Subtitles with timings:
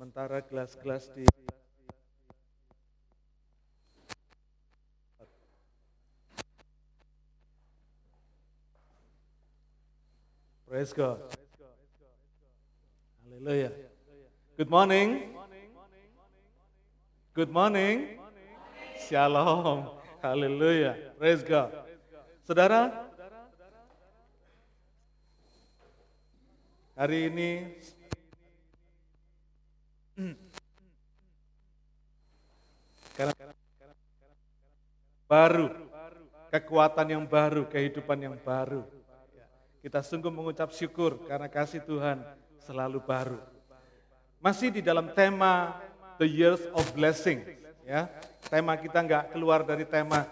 [0.00, 1.28] Sementara gelas-gelas di
[10.64, 11.20] Praise God.
[13.28, 13.68] Haleluya.
[14.56, 15.36] Good morning.
[17.36, 18.16] Good morning.
[19.04, 20.00] Shalom.
[20.24, 21.12] Haleluya.
[21.20, 21.76] Praise God.
[22.48, 23.04] Saudara,
[26.96, 27.50] hari ini
[33.20, 33.36] karena
[35.30, 35.70] baru,
[36.50, 38.82] kekuatan yang baru, kehidupan yang baru.
[39.78, 42.18] Kita sungguh mengucap syukur karena kasih Tuhan
[42.66, 43.38] selalu baru.
[44.42, 45.78] Masih di dalam tema
[46.18, 47.46] The Years of Blessing.
[47.86, 48.10] Ya,
[48.50, 50.26] tema kita nggak keluar dari tema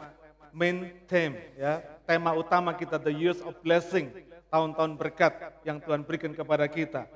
[0.51, 1.38] main theme.
[1.54, 4.10] Ya, tema utama kita The Years of Blessing,
[4.51, 7.07] tahun-tahun berkat yang Tuhan berikan kepada kita.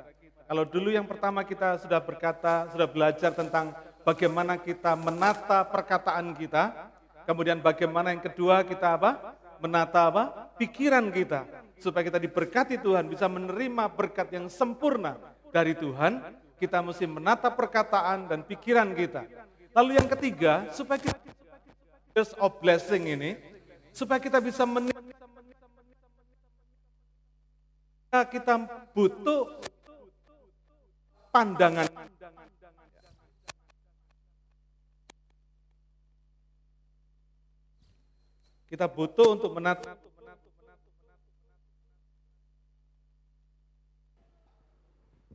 [0.47, 3.75] Kalau dulu yang pertama kita sudah berkata, sudah belajar tentang
[4.07, 6.92] bagaimana kita menata perkataan kita,
[7.25, 9.37] kemudian bagaimana yang kedua kita apa?
[9.63, 10.25] Menata apa?
[10.59, 15.19] Pikiran kita supaya kita diberkati Tuhan, bisa menerima berkat yang sempurna
[15.51, 16.23] dari Tuhan,
[16.63, 19.27] kita mesti menata perkataan dan pikiran kita.
[19.75, 23.35] Lalu yang ketiga, supaya kita of blessing ini,
[23.91, 25.11] supaya kita bisa menerima
[28.31, 28.55] kita
[28.93, 29.49] butuh
[31.33, 31.89] pandangan
[38.73, 40.01] kita butuh untuk menata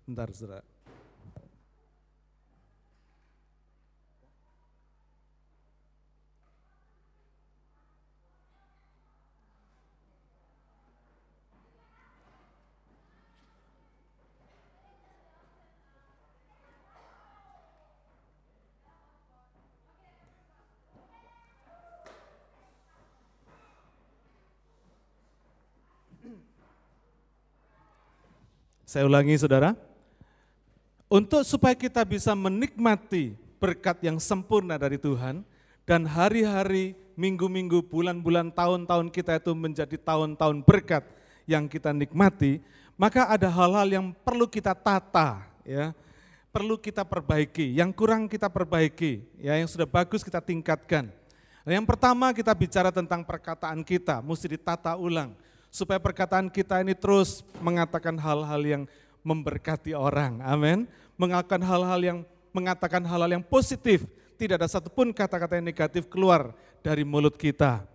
[0.08, 0.77] Bentar, saudara.
[28.88, 29.76] Saya ulangi saudara.
[31.12, 35.44] Untuk supaya kita bisa menikmati berkat yang sempurna dari Tuhan
[35.84, 41.04] dan hari-hari, minggu-minggu, bulan-bulan, tahun-tahun kita itu menjadi tahun-tahun berkat
[41.44, 42.64] yang kita nikmati,
[42.96, 45.92] maka ada hal-hal yang perlu kita tata, ya,
[46.56, 51.12] perlu kita perbaiki, yang kurang kita perbaiki, ya, yang sudah bagus kita tingkatkan.
[51.68, 55.36] Nah, yang pertama kita bicara tentang perkataan kita, mesti ditata ulang
[55.78, 58.84] supaya perkataan kita ini terus mengatakan hal-hal yang
[59.22, 60.42] memberkati orang.
[60.42, 60.90] Amin.
[61.14, 64.10] Mengatakan hal-hal yang mengatakan hal-hal yang positif.
[64.42, 67.86] Tidak ada satupun kata-kata yang negatif keluar dari mulut kita.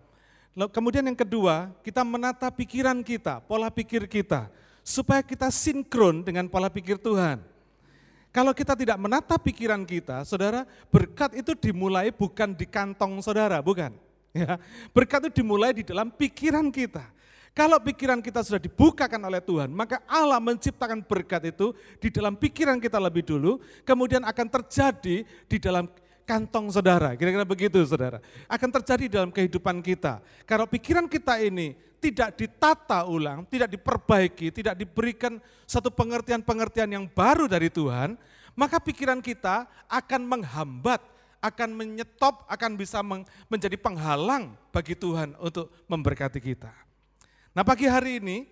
[0.54, 4.47] Kemudian yang kedua, kita menata pikiran kita, pola pikir kita,
[4.82, 7.43] supaya kita sinkron dengan pola pikir Tuhan.
[8.34, 13.94] Kalau kita tidak menata pikiran kita, saudara, berkat itu dimulai bukan di kantong saudara, bukan.
[14.32, 14.56] Ya,
[14.97, 17.04] berkat itu dimulai di dalam pikiran kita.
[17.52, 22.80] Kalau pikiran kita sudah dibukakan oleh Tuhan, maka Allah menciptakan berkat itu di dalam pikiran
[22.80, 25.84] kita lebih dulu, kemudian akan terjadi di dalam
[26.24, 27.12] kantong saudara.
[27.12, 28.24] Kira-kira begitu saudara.
[28.48, 30.24] Akan terjadi dalam kehidupan kita.
[30.48, 35.36] Kalau pikiran kita ini tidak ditata ulang, tidak diperbaiki, tidak diberikan
[35.69, 38.16] satu pengertian-pengertian yang baru dari Tuhan,
[38.56, 41.04] maka pikiran kita akan menghambat,
[41.44, 43.04] akan menyetop, akan bisa
[43.52, 46.72] menjadi penghalang bagi Tuhan untuk memberkati kita.
[47.52, 48.48] Nah pagi hari ini,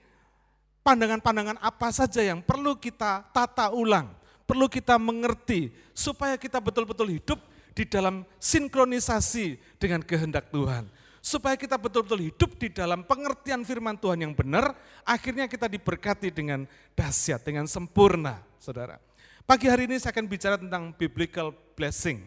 [0.84, 4.12] pandangan-pandangan apa saja yang perlu kita tata ulang,
[4.44, 7.40] perlu kita mengerti, supaya kita betul-betul hidup
[7.72, 10.84] di dalam sinkronisasi dengan kehendak Tuhan.
[11.20, 14.72] Supaya kita betul-betul hidup di dalam pengertian firman Tuhan yang benar,
[15.04, 16.64] akhirnya kita diberkati dengan
[16.96, 18.96] dahsyat, dengan sempurna, saudara.
[19.44, 22.24] Pagi hari ini saya akan bicara tentang biblical blessing.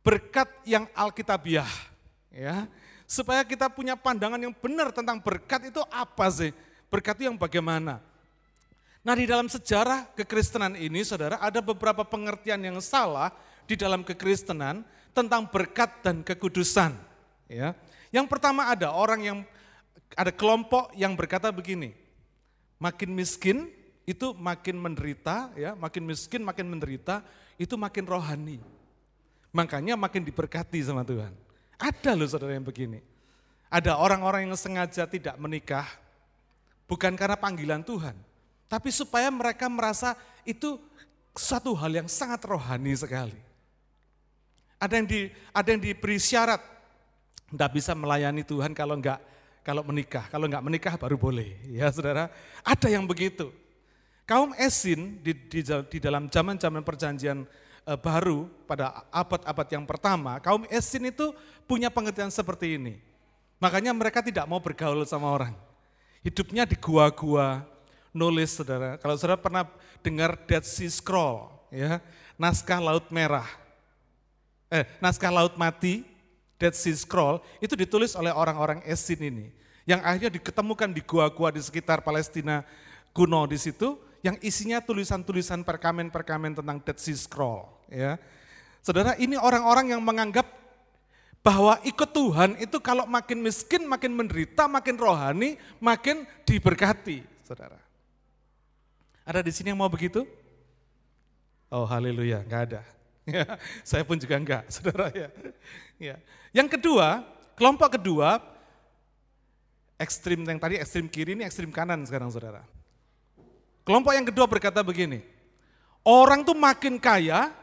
[0.00, 1.68] Berkat yang alkitabiah.
[2.32, 2.68] Ya,
[3.06, 6.50] supaya kita punya pandangan yang benar tentang berkat itu apa sih?
[6.90, 8.02] Berkat itu yang bagaimana?
[9.06, 13.30] Nah di dalam sejarah kekristenan ini saudara ada beberapa pengertian yang salah
[13.62, 14.82] di dalam kekristenan
[15.14, 16.90] tentang berkat dan kekudusan.
[17.46, 17.78] Ya.
[18.10, 19.38] Yang pertama ada orang yang
[20.18, 21.94] ada kelompok yang berkata begini,
[22.82, 23.70] makin miskin
[24.06, 27.22] itu makin menderita, ya, makin miskin makin menderita
[27.58, 28.58] itu makin rohani.
[29.54, 31.45] Makanya makin diberkati sama Tuhan.
[31.76, 33.00] Ada loh saudara yang begini.
[33.68, 35.84] Ada orang-orang yang sengaja tidak menikah,
[36.86, 38.14] bukan karena panggilan Tuhan,
[38.70, 40.14] tapi supaya mereka merasa
[40.46, 40.78] itu
[41.34, 43.36] satu hal yang sangat rohani sekali.
[44.78, 45.20] Ada yang di,
[45.50, 46.62] ada yang diberi syarat,
[47.50, 49.18] tidak bisa melayani Tuhan kalau enggak
[49.66, 52.30] kalau menikah, kalau enggak menikah baru boleh, ya saudara.
[52.62, 53.50] Ada yang begitu.
[54.22, 57.46] Kaum Esin di, di, di dalam zaman-zaman perjanjian
[57.94, 61.30] baru pada abad-abad yang pertama, kaum Esin itu
[61.70, 62.98] punya pengertian seperti ini.
[63.62, 65.54] Makanya mereka tidak mau bergaul sama orang.
[66.26, 67.62] Hidupnya di gua-gua,
[68.10, 68.98] nulis saudara.
[68.98, 69.62] Kalau saudara pernah
[70.02, 72.02] dengar Dead Sea Scroll, ya,
[72.34, 73.46] naskah Laut Merah,
[74.66, 76.02] eh, naskah Laut Mati,
[76.58, 79.46] Dead Sea Scroll, itu ditulis oleh orang-orang Esin ini.
[79.86, 82.66] Yang akhirnya diketemukan di gua-gua di sekitar Palestina
[83.14, 83.94] kuno di situ,
[84.26, 87.62] yang isinya tulisan-tulisan perkamen-perkamen tentang Dead Sea Scroll.
[87.86, 88.18] Ya.
[88.82, 90.50] Saudara, ini orang-orang yang menganggap
[91.46, 97.22] bahwa ikut Tuhan itu kalau makin miskin, makin menderita, makin rohani, makin diberkati.
[97.46, 97.78] Saudara.
[99.22, 100.26] Ada di sini yang mau begitu?
[101.70, 102.82] Oh haleluya, enggak ada.
[103.26, 105.26] Ya, saya pun juga enggak, saudara ya.
[105.98, 106.14] ya.
[106.54, 107.26] Yang kedua,
[107.58, 108.38] kelompok kedua,
[109.98, 112.62] ekstrim yang tadi ekstrim kiri ini ekstrim kanan sekarang saudara.
[113.86, 115.22] Kelompok yang kedua berkata begini,
[116.02, 117.54] orang tuh makin kaya,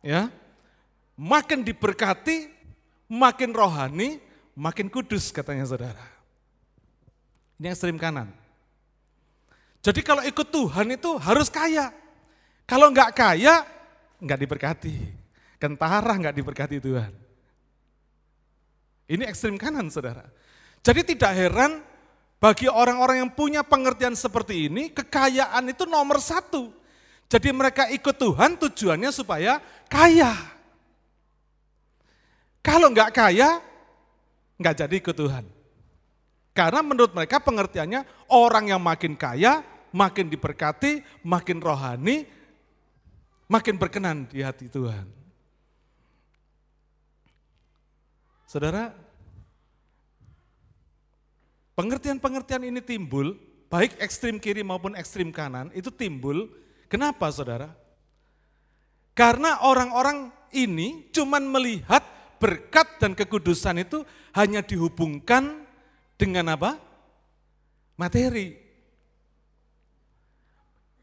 [0.00, 0.32] ya,
[1.20, 2.48] makin diberkati,
[3.04, 4.16] makin rohani,
[4.56, 6.00] makin kudus katanya saudara.
[7.60, 8.32] Ini ekstrim kanan.
[9.84, 11.92] Jadi kalau ikut Tuhan itu harus kaya.
[12.64, 13.68] Kalau enggak kaya,
[14.16, 14.96] enggak diberkati.
[15.60, 17.12] Kentara enggak diberkati Tuhan.
[19.12, 20.24] Ini ekstrim kanan saudara.
[20.80, 21.84] Jadi tidak heran
[22.46, 26.70] bagi orang-orang yang punya pengertian seperti ini, kekayaan itu nomor satu.
[27.26, 29.58] Jadi mereka ikut Tuhan tujuannya supaya
[29.90, 30.30] kaya.
[32.62, 33.58] Kalau nggak kaya,
[34.62, 35.42] nggak jadi ikut Tuhan.
[36.54, 42.30] Karena menurut mereka pengertiannya orang yang makin kaya, makin diberkati, makin rohani,
[43.50, 45.10] makin berkenan di hati Tuhan.
[48.46, 48.94] Saudara,
[51.76, 53.36] Pengertian-pengertian ini timbul,
[53.68, 56.48] baik ekstrim kiri maupun ekstrim kanan, itu timbul.
[56.88, 57.76] Kenapa saudara?
[59.12, 62.00] Karena orang-orang ini cuman melihat
[62.40, 65.68] berkat dan kekudusan itu hanya dihubungkan
[66.16, 66.80] dengan apa?
[68.00, 68.56] Materi.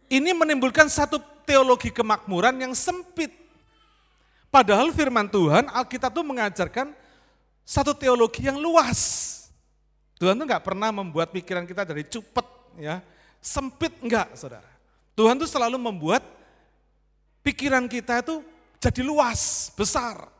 [0.09, 3.33] Ini menimbulkan satu teologi kemakmuran yang sempit.
[4.49, 6.93] Padahal firman Tuhan, Alkitab itu mengajarkan
[7.65, 9.42] satu teologi yang luas.
[10.23, 12.47] Tuhan tuh nggak pernah membuat pikiran kita dari cupet,
[12.79, 13.03] ya
[13.43, 14.71] sempit enggak, saudara.
[15.19, 16.23] Tuhan tuh selalu membuat
[17.43, 18.39] pikiran kita itu
[18.79, 20.31] jadi luas, besar,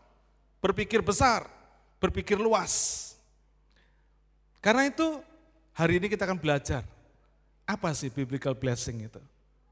[0.63, 1.51] berpikir besar,
[1.99, 3.11] berpikir luas.
[4.63, 5.19] Karena itu
[5.75, 6.87] hari ini kita akan belajar
[7.67, 9.19] apa sih biblical blessing itu.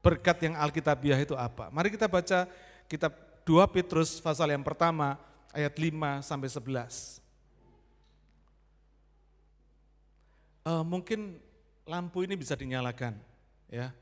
[0.04, 1.72] Berkat yang Alkitabiah itu apa?
[1.72, 2.44] Mari kita baca
[2.84, 3.16] kitab
[3.48, 5.16] 2 Petrus pasal yang pertama
[5.56, 7.21] ayat 5 sampai 11.
[10.66, 11.38] Uh, mungkin
[11.86, 13.18] lampu ini bisa dinyalakan.
[13.72, 13.94] Ya,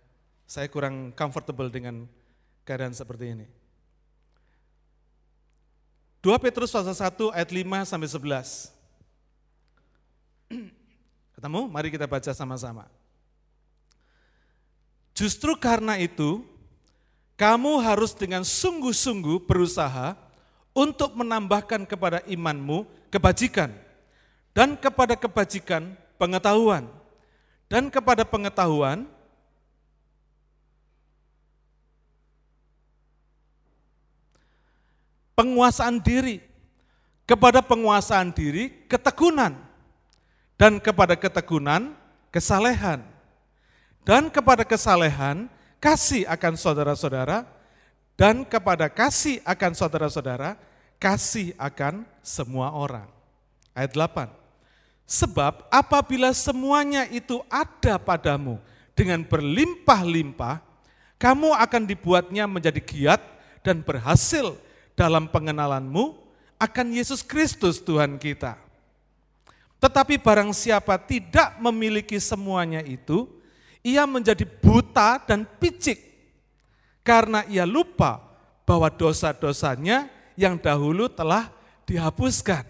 [0.44, 2.08] saya kurang comfortable dengan
[2.66, 3.46] keadaan seperti ini.
[6.20, 8.68] 2 Petrus pasal 1 ayat 5 sampai 11.
[11.38, 11.60] Ketemu?
[11.72, 12.84] Mari kita baca sama-sama.
[15.16, 16.44] Justru karena itu,
[17.40, 20.12] kamu harus dengan sungguh-sungguh berusaha
[20.76, 23.72] untuk menambahkan kepada imanmu kebajikan,
[24.52, 26.84] dan kepada kebajikan pengetahuan.
[27.70, 29.08] Dan kepada pengetahuan,
[35.32, 36.44] penguasaan diri,
[37.24, 39.56] kepada penguasaan diri ketekunan,
[40.60, 41.94] dan kepada ketekunan
[42.28, 43.00] kesalehan,
[44.04, 45.48] dan kepada kesalehan
[45.78, 47.46] kasih akan saudara-saudara,
[48.18, 50.58] dan kepada kasih akan saudara-saudara,
[50.98, 53.08] kasih akan semua orang.
[53.72, 54.39] Ayat 8.
[55.10, 58.62] Sebab apabila semuanya itu ada padamu
[58.94, 60.62] dengan berlimpah-limpah,
[61.18, 63.18] kamu akan dibuatnya menjadi giat
[63.66, 64.54] dan berhasil
[64.94, 66.14] dalam pengenalanmu
[66.62, 68.54] akan Yesus Kristus Tuhan kita.
[69.82, 73.26] Tetapi barang siapa tidak memiliki semuanya itu,
[73.82, 75.98] ia menjadi buta dan picik
[77.02, 78.22] karena ia lupa
[78.62, 80.06] bahwa dosa-dosanya
[80.38, 81.50] yang dahulu telah
[81.82, 82.62] dihapuskan.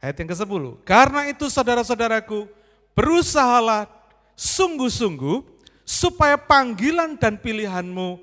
[0.00, 0.64] Ayat yang ke-10.
[0.88, 2.48] Karena itu saudara-saudaraku,
[2.96, 3.84] berusahalah
[4.32, 5.44] sungguh-sungguh
[5.84, 8.20] supaya panggilan dan pilihanmu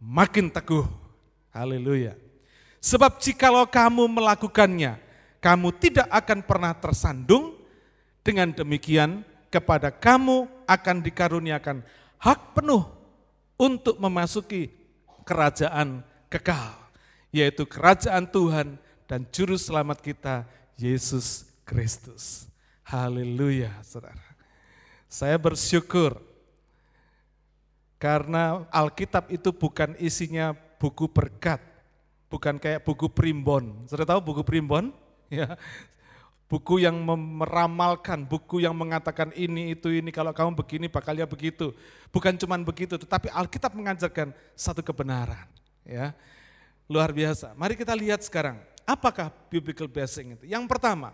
[0.00, 0.88] makin teguh.
[1.52, 2.16] Haleluya.
[2.80, 4.96] Sebab jikalau kamu melakukannya,
[5.44, 7.58] kamu tidak akan pernah tersandung,
[8.28, 11.80] dengan demikian kepada kamu akan dikaruniakan
[12.20, 12.84] hak penuh
[13.56, 14.68] untuk memasuki
[15.24, 16.76] kerajaan kekal,
[17.32, 18.76] yaitu kerajaan Tuhan
[19.08, 20.44] dan juru selamat kita
[20.78, 22.46] Yesus Kristus.
[22.86, 24.22] Haleluya, saudara.
[25.10, 26.24] Saya bersyukur
[27.98, 31.58] Karena Alkitab itu bukan isinya buku berkat,
[32.30, 33.74] bukan kayak buku primbon.
[33.90, 34.94] Sudah tahu buku primbon?
[35.28, 35.60] Ya,
[36.48, 41.76] buku yang meramalkan, buku yang mengatakan ini, itu, ini, kalau kamu begini bakalnya begitu.
[42.08, 45.44] Bukan cuma begitu, tetapi Alkitab mengajarkan satu kebenaran.
[45.84, 46.16] Ya,
[46.88, 47.52] Luar biasa.
[47.52, 48.56] Mari kita lihat sekarang,
[48.88, 50.48] apakah biblical blessing itu?
[50.48, 51.12] Yang pertama,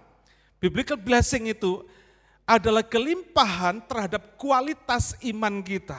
[0.62, 1.82] biblical blessing itu
[2.46, 5.98] adalah kelimpahan terhadap kualitas iman kita.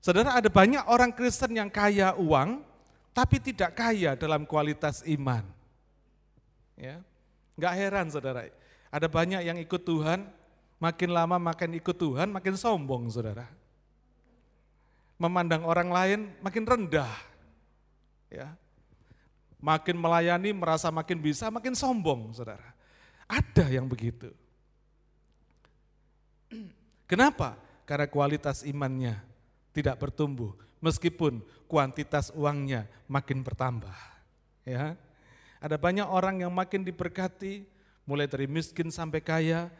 [0.00, 2.64] Saudara, ada banyak orang Kristen yang kaya uang,
[3.12, 5.44] tapi tidak kaya dalam kualitas iman.
[6.74, 7.04] Ya,
[7.54, 8.50] Enggak heran saudara,
[8.90, 10.26] ada banyak yang ikut Tuhan,
[10.82, 13.46] makin lama makin ikut Tuhan, makin sombong saudara.
[15.14, 17.14] Memandang orang lain makin rendah,
[18.26, 18.58] ya.
[19.64, 22.76] Makin melayani merasa makin bisa, makin sombong, Saudara.
[23.24, 24.28] Ada yang begitu.
[27.08, 27.56] Kenapa?
[27.88, 29.16] Karena kualitas imannya
[29.72, 30.52] tidak bertumbuh
[30.84, 33.96] meskipun kuantitas uangnya makin bertambah.
[34.68, 35.00] Ya.
[35.64, 37.64] Ada banyak orang yang makin diberkati,
[38.04, 39.72] mulai dari miskin sampai kaya,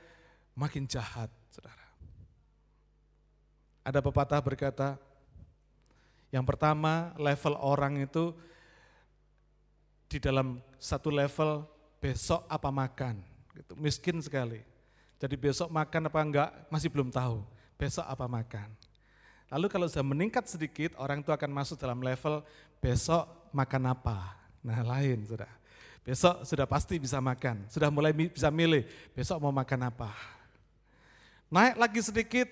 [0.57, 1.85] makin jahat, Saudara.
[3.85, 4.97] Ada pepatah berkata,
[6.33, 8.33] yang pertama, level orang itu
[10.15, 11.67] di dalam satu level
[11.99, 13.19] besok apa makan,
[13.59, 13.75] gitu.
[13.75, 14.63] miskin sekali.
[15.19, 17.43] Jadi besok makan apa enggak masih belum tahu,
[17.75, 18.71] besok apa makan.
[19.51, 22.47] Lalu kalau sudah meningkat sedikit, orang itu akan masuk dalam level
[22.79, 24.39] besok makan apa.
[24.63, 25.51] Nah lain sudah.
[26.07, 28.87] Besok sudah pasti bisa makan, sudah mulai bisa milih
[29.19, 30.15] besok mau makan apa.
[31.51, 32.47] Naik lagi sedikit,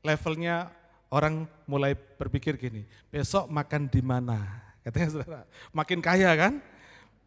[0.00, 0.72] levelnya
[1.12, 4.38] orang mulai berpikir gini, besok makan di mana?
[4.80, 5.40] Katanya saudara,
[5.78, 6.71] makin kaya kan?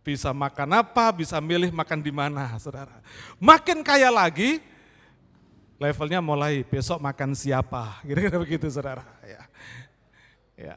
[0.06, 3.02] Bisa makan apa, bisa milih makan di mana saudara.
[3.42, 4.62] Makin kaya lagi,
[5.82, 9.02] levelnya mulai besok makan siapa, kira-kira begitu saudara.
[9.26, 9.42] Ya.
[10.54, 10.76] ya.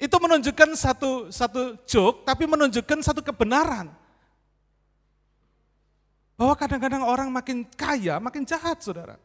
[0.00, 3.92] Itu menunjukkan satu satu joke, tapi menunjukkan satu kebenaran.
[6.40, 9.20] Bahwa kadang-kadang orang makin kaya, makin jahat saudara.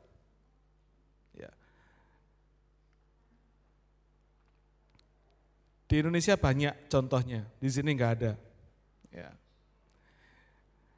[5.87, 8.35] Di Indonesia banyak contohnya, di sini nggak ada.
[9.11, 9.31] Ya.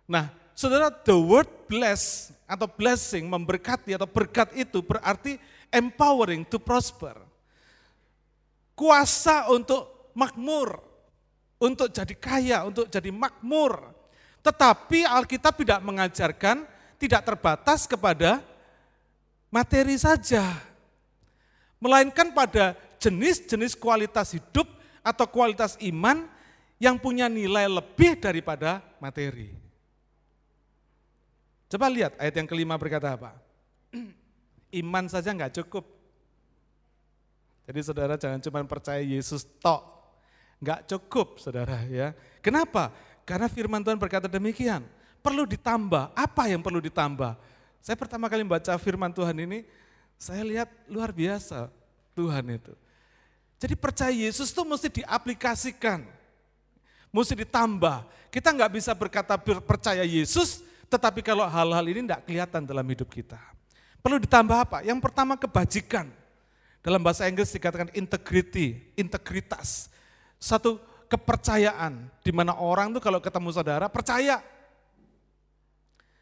[0.09, 5.37] Nah, saudara, the word bless atau blessing, memberkati atau berkat itu berarti
[5.69, 7.13] empowering to prosper.
[8.73, 10.81] Kuasa untuk makmur,
[11.61, 13.91] untuk jadi kaya, untuk jadi makmur.
[14.41, 16.63] Tetapi Alkitab tidak mengajarkan,
[16.97, 18.41] tidak terbatas kepada
[19.51, 20.43] materi saja.
[21.79, 24.67] Melainkan pada jenis-jenis kualitas hidup
[25.03, 26.27] atau kualitas iman
[26.79, 29.51] yang punya nilai lebih daripada materi.
[31.69, 33.35] Coba lihat ayat yang kelima berkata apa?
[34.81, 35.85] Iman saja nggak cukup.
[37.69, 39.85] Jadi saudara jangan cuma percaya Yesus tok.
[40.57, 42.17] Nggak cukup saudara ya.
[42.41, 42.89] Kenapa?
[43.27, 44.81] Karena firman Tuhan berkata demikian.
[45.21, 46.15] Perlu ditambah.
[46.17, 47.37] Apa yang perlu ditambah?
[47.83, 49.63] Saya pertama kali membaca firman Tuhan ini,
[50.19, 51.71] saya lihat luar biasa
[52.11, 52.73] Tuhan itu.
[53.59, 56.03] Jadi percaya Yesus itu mesti diaplikasikan,
[57.09, 58.05] mesti ditambah.
[58.29, 63.37] Kita nggak bisa berkata percaya Yesus, tetapi kalau hal-hal ini tidak kelihatan dalam hidup kita.
[63.99, 64.77] Perlu ditambah apa?
[64.85, 66.07] Yang pertama kebajikan.
[66.79, 69.91] Dalam bahasa Inggris dikatakan integrity, integritas.
[70.39, 70.79] Satu
[71.11, 74.39] kepercayaan, di mana orang tuh kalau ketemu saudara percaya.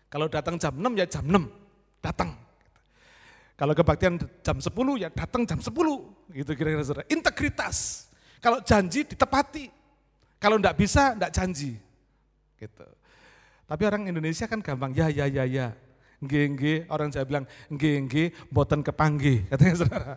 [0.07, 1.45] Kalau datang jam 6 ya jam 6,
[1.99, 2.31] datang.
[3.57, 5.69] Kalau kebaktian jam 10 ya datang jam 10.
[6.33, 7.05] Gitu kira-kira saudara.
[7.11, 8.07] Integritas.
[8.39, 9.76] Kalau janji ditepati.
[10.37, 11.77] Kalau enggak bisa enggak janji.
[12.57, 12.87] Gitu.
[13.67, 15.67] Tapi orang Indonesia kan gampang ya ya ya ya.
[16.17, 20.15] Nge, orang saya bilang nge, nge, boten kepanggi, katanya saudara.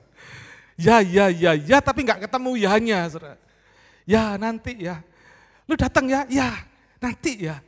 [0.80, 3.36] Ya, ya, ya, ya, tapi enggak ketemu ya-nya, saudara.
[4.08, 5.04] Ya, nanti ya.
[5.68, 6.24] Lu datang ya?
[6.32, 6.56] Ya,
[7.04, 7.60] nanti ya.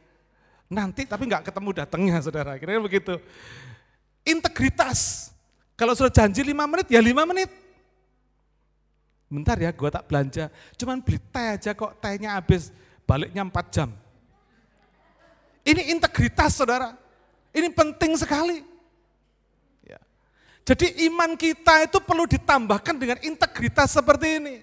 [0.72, 2.56] Nanti, tapi enggak ketemu datangnya, saudara.
[2.56, 3.20] Kira-kira begitu.
[4.24, 5.28] Integritas.
[5.76, 7.52] Kalau sudah janji lima menit, ya lima menit.
[9.32, 10.52] Bentar ya, gue tak belanja.
[10.76, 12.68] Cuman beli teh aja kok, tehnya habis.
[13.08, 13.88] Baliknya empat jam.
[15.64, 16.92] Ini integritas saudara.
[17.56, 18.60] Ini penting sekali.
[19.88, 19.96] Ya.
[20.68, 24.56] Jadi iman kita itu perlu ditambahkan dengan integritas seperti ini.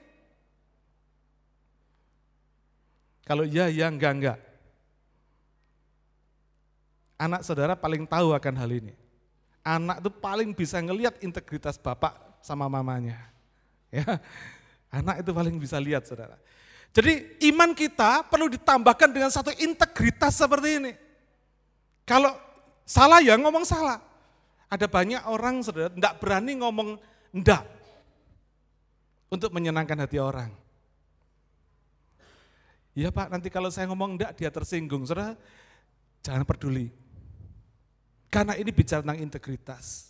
[3.26, 4.38] Kalau ya, ya, enggak, enggak.
[7.18, 8.94] Anak saudara paling tahu akan hal ini
[9.64, 13.30] anak itu paling bisa ngelihat integritas bapak sama mamanya.
[13.90, 14.22] Ya,
[14.90, 16.38] anak itu paling bisa lihat saudara.
[16.90, 20.94] Jadi iman kita perlu ditambahkan dengan satu integritas seperti ini.
[22.06, 22.34] Kalau
[22.82, 24.02] salah ya ngomong salah.
[24.70, 26.98] Ada banyak orang saudara tidak berani ngomong
[27.34, 27.66] enggak.
[29.30, 30.50] untuk menyenangkan hati orang.
[32.98, 35.06] Iya Pak, nanti kalau saya ngomong enggak dia tersinggung.
[35.06, 35.38] Saudara,
[36.26, 36.90] jangan peduli.
[38.30, 40.10] Karena ini bicara tentang integritas.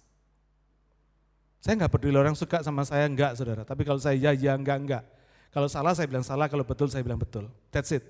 [1.59, 4.77] Saya enggak peduli orang suka sama saya enggak saudara, tapi kalau saya ya, ya, enggak,
[4.79, 5.03] enggak.
[5.51, 7.51] Kalau salah saya bilang salah, kalau betul saya bilang betul.
[7.73, 8.05] That's it.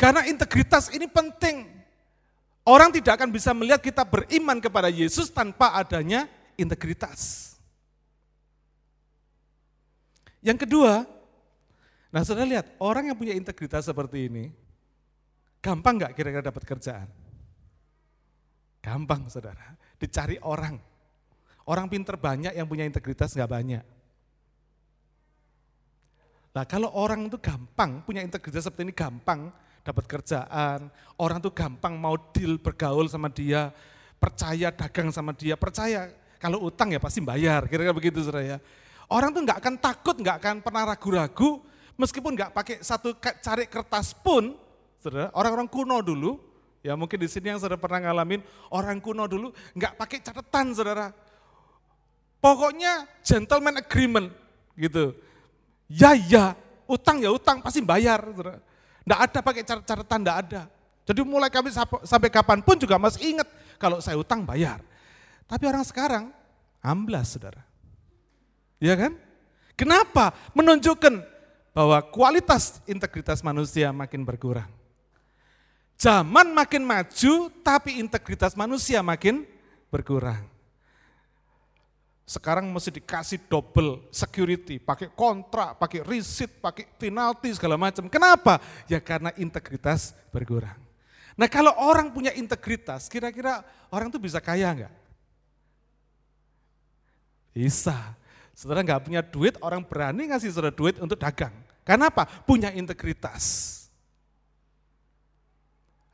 [0.00, 1.66] Karena integritas ini penting.
[2.66, 6.26] Orang tidak akan bisa melihat kita beriman kepada Yesus tanpa adanya
[6.58, 7.54] integritas.
[10.42, 11.02] Yang kedua,
[12.10, 14.50] nah saudara lihat, orang yang punya integritas seperti ini,
[15.58, 17.25] gampang nggak kira-kira dapat kerjaan?
[18.86, 20.78] Gampang saudara, dicari orang.
[21.66, 23.84] Orang pinter banyak yang punya integritas nggak banyak.
[26.54, 29.50] Nah kalau orang itu gampang, punya integritas seperti ini gampang
[29.82, 30.86] dapat kerjaan,
[31.18, 33.74] orang tuh gampang mau deal bergaul sama dia,
[34.22, 36.06] percaya dagang sama dia, percaya
[36.38, 38.58] kalau utang ya pasti bayar, kira-kira begitu saudara ya.
[39.10, 41.58] Orang tuh nggak akan takut, nggak akan pernah ragu-ragu,
[41.98, 44.54] meskipun nggak pakai satu cari kertas pun,
[45.02, 46.38] saudara, orang-orang kuno dulu,
[46.86, 51.10] ya mungkin di sini yang saudara pernah ngalamin, orang kuno dulu nggak pakai catatan, saudara.
[52.38, 54.30] Pokoknya gentleman agreement,
[54.78, 55.18] gitu.
[55.90, 56.54] Ya ya,
[56.86, 58.62] utang ya utang pasti bayar, saudara.
[59.02, 60.62] Nggak ada pakai catatan, nggak ada.
[61.06, 61.74] Jadi mulai kami
[62.06, 63.46] sampai kapan pun juga masih ingat
[63.82, 64.78] kalau saya utang bayar.
[65.46, 66.30] Tapi orang sekarang
[66.82, 67.62] amblas, saudara.
[68.78, 69.12] Iya kan?
[69.74, 70.34] Kenapa?
[70.54, 71.22] Menunjukkan
[71.76, 74.70] bahwa kualitas integritas manusia makin berkurang.
[75.96, 79.48] Zaman makin maju, tapi integritas manusia makin
[79.88, 80.44] berkurang.
[82.26, 88.10] Sekarang mesti dikasih double security, pakai kontrak, pakai receipt, pakai penalti segala macam.
[88.10, 88.60] Kenapa?
[88.90, 90.76] Ya karena integritas berkurang.
[91.38, 94.94] Nah kalau orang punya integritas, kira-kira orang itu bisa kaya enggak?
[97.54, 97.94] Bisa.
[98.52, 101.54] Saudara nggak punya duit, orang berani ngasih saudara duit untuk dagang.
[101.86, 102.26] Kenapa?
[102.42, 103.85] Punya integritas.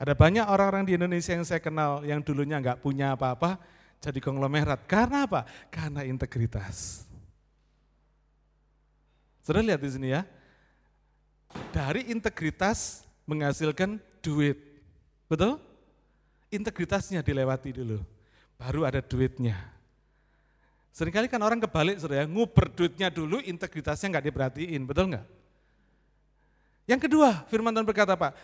[0.03, 3.55] Ada banyak orang-orang di Indonesia yang saya kenal yang dulunya nggak punya apa-apa,
[4.03, 4.83] jadi konglomerat.
[4.91, 5.47] Karena apa?
[5.71, 7.07] Karena integritas.
[9.47, 10.27] Saudara lihat di sini ya.
[11.71, 14.59] Dari integritas menghasilkan duit.
[15.31, 15.62] Betul?
[16.51, 18.03] Integritasnya dilewati dulu.
[18.59, 19.55] Baru ada duitnya.
[20.91, 25.27] Seringkali kan orang kebalik saudara ya, nguber duitnya dulu, integritasnya nggak diperhatiin, betul nggak?
[26.91, 28.35] Yang kedua, firman Tuhan berkata apa?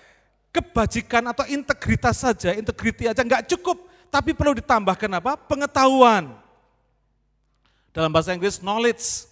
[0.49, 5.37] Kebajikan atau integritas saja, integriti aja nggak cukup, tapi perlu ditambahkan apa?
[5.37, 6.33] Pengetahuan.
[7.93, 9.29] Dalam bahasa Inggris, knowledge.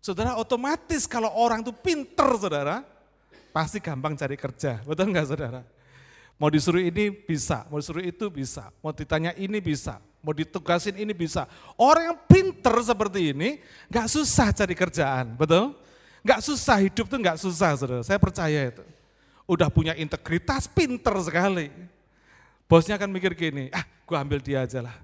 [0.00, 2.84] Saudara, otomatis kalau orang itu pinter, saudara,
[3.52, 5.60] pasti gampang cari kerja, betul nggak saudara?
[6.36, 11.14] Mau disuruh ini bisa, mau disuruh itu bisa, mau ditanya ini bisa, mau ditugasin ini
[11.16, 11.48] bisa.
[11.78, 15.72] Orang yang pinter seperti ini nggak susah cari kerjaan, betul?
[16.24, 18.02] Nggak susah, hidup tuh nggak susah, saudara.
[18.04, 18.84] Saya percaya itu.
[19.44, 21.68] Udah punya integritas, pinter sekali.
[22.64, 24.96] Bosnya akan mikir gini, ah gue ambil dia aja lah.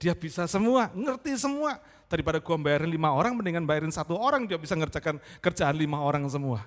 [0.00, 1.76] Dia bisa semua, ngerti semua.
[2.08, 6.24] Daripada gue bayarin lima orang, mendingan bayarin satu orang, dia bisa ngerjakan kerjaan lima orang
[6.28, 6.64] semua.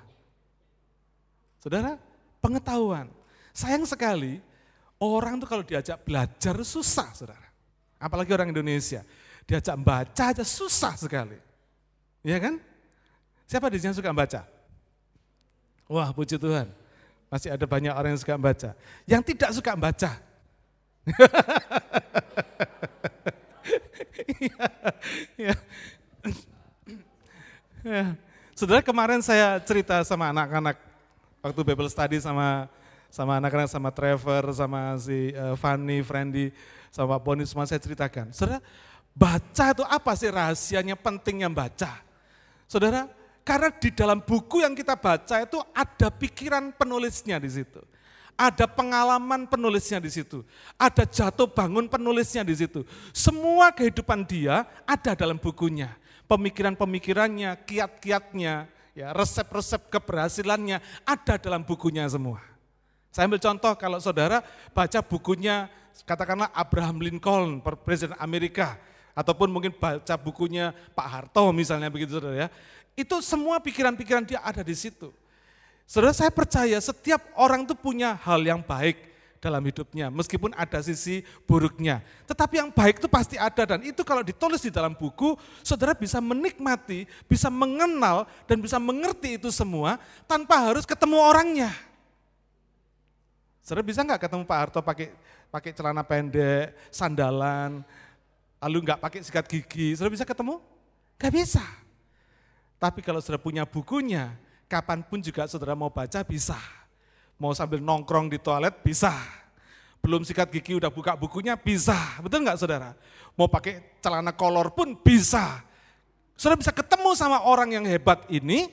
[1.61, 1.97] Saudara,
[2.41, 3.09] pengetahuan.
[3.53, 4.37] Sayang sekali,
[5.01, 7.49] orang tuh kalau diajak belajar susah, saudara.
[7.97, 9.01] Apalagi orang Indonesia.
[9.45, 11.37] Diajak baca aja susah sekali.
[12.25, 12.57] Iya kan?
[13.45, 14.41] Siapa di sini suka baca?
[15.85, 16.65] Wah puji Tuhan.
[17.29, 18.75] Masih ada banyak orang yang suka baca.
[19.09, 20.11] Yang tidak suka baca.
[25.37, 25.53] ya,
[27.85, 28.15] ya.
[28.55, 30.77] Saudara kemarin saya cerita sama anak-anak
[31.43, 32.67] waktu Bible study sama
[33.13, 36.51] sama anak-anak sama Trevor, sama si uh, Fanny, Friendly
[36.95, 38.31] sama Pak Boni semua saya ceritakan.
[38.31, 38.63] Saudara,
[39.11, 41.99] baca itu apa sih rahasianya pentingnya baca?
[42.67, 43.07] Saudara,
[43.45, 47.77] karena di dalam buku yang kita baca itu ada pikiran penulisnya di situ.
[48.35, 50.43] Ada pengalaman penulisnya di situ.
[50.75, 52.83] Ada jatuh bangun penulisnya di situ.
[53.15, 55.93] Semua kehidupan dia ada dalam bukunya.
[56.25, 62.41] Pemikiran-pemikirannya, kiat-kiatnya, ya resep-resep keberhasilannya ada dalam bukunya semua.
[63.13, 64.41] Saya ambil contoh kalau saudara
[64.73, 65.69] baca bukunya
[66.03, 68.75] katakanlah Abraham Lincoln, Presiden Amerika,
[69.15, 72.49] ataupun mungkin baca bukunya Pak Harto misalnya begitu saudara ya.
[72.95, 75.11] Itu semua pikiran-pikiran dia ada di situ.
[75.85, 81.21] Saudara saya percaya setiap orang itu punya hal yang baik dalam hidupnya, meskipun ada sisi
[81.45, 82.01] buruknya.
[82.25, 86.17] Tetapi yang baik itu pasti ada dan itu kalau ditulis di dalam buku, saudara bisa
[86.17, 91.69] menikmati, bisa mengenal dan bisa mengerti itu semua tanpa harus ketemu orangnya.
[93.61, 95.13] Saudara bisa nggak ketemu Pak Harto pakai
[95.53, 97.85] pakai celana pendek, sandalan,
[98.57, 100.57] lalu nggak pakai sikat gigi, sudah bisa ketemu?
[101.21, 101.63] Gak bisa.
[102.75, 104.35] Tapi kalau sudah punya bukunya,
[104.67, 106.59] kapan pun juga saudara mau baca bisa.
[107.39, 109.11] Mau sambil nongkrong di toilet bisa.
[109.99, 111.97] Belum sikat gigi udah buka bukunya bisa.
[112.21, 112.93] Betul nggak saudara?
[113.33, 115.63] Mau pakai celana kolor pun bisa.
[116.35, 118.69] Saudara bisa ketemu sama orang yang hebat ini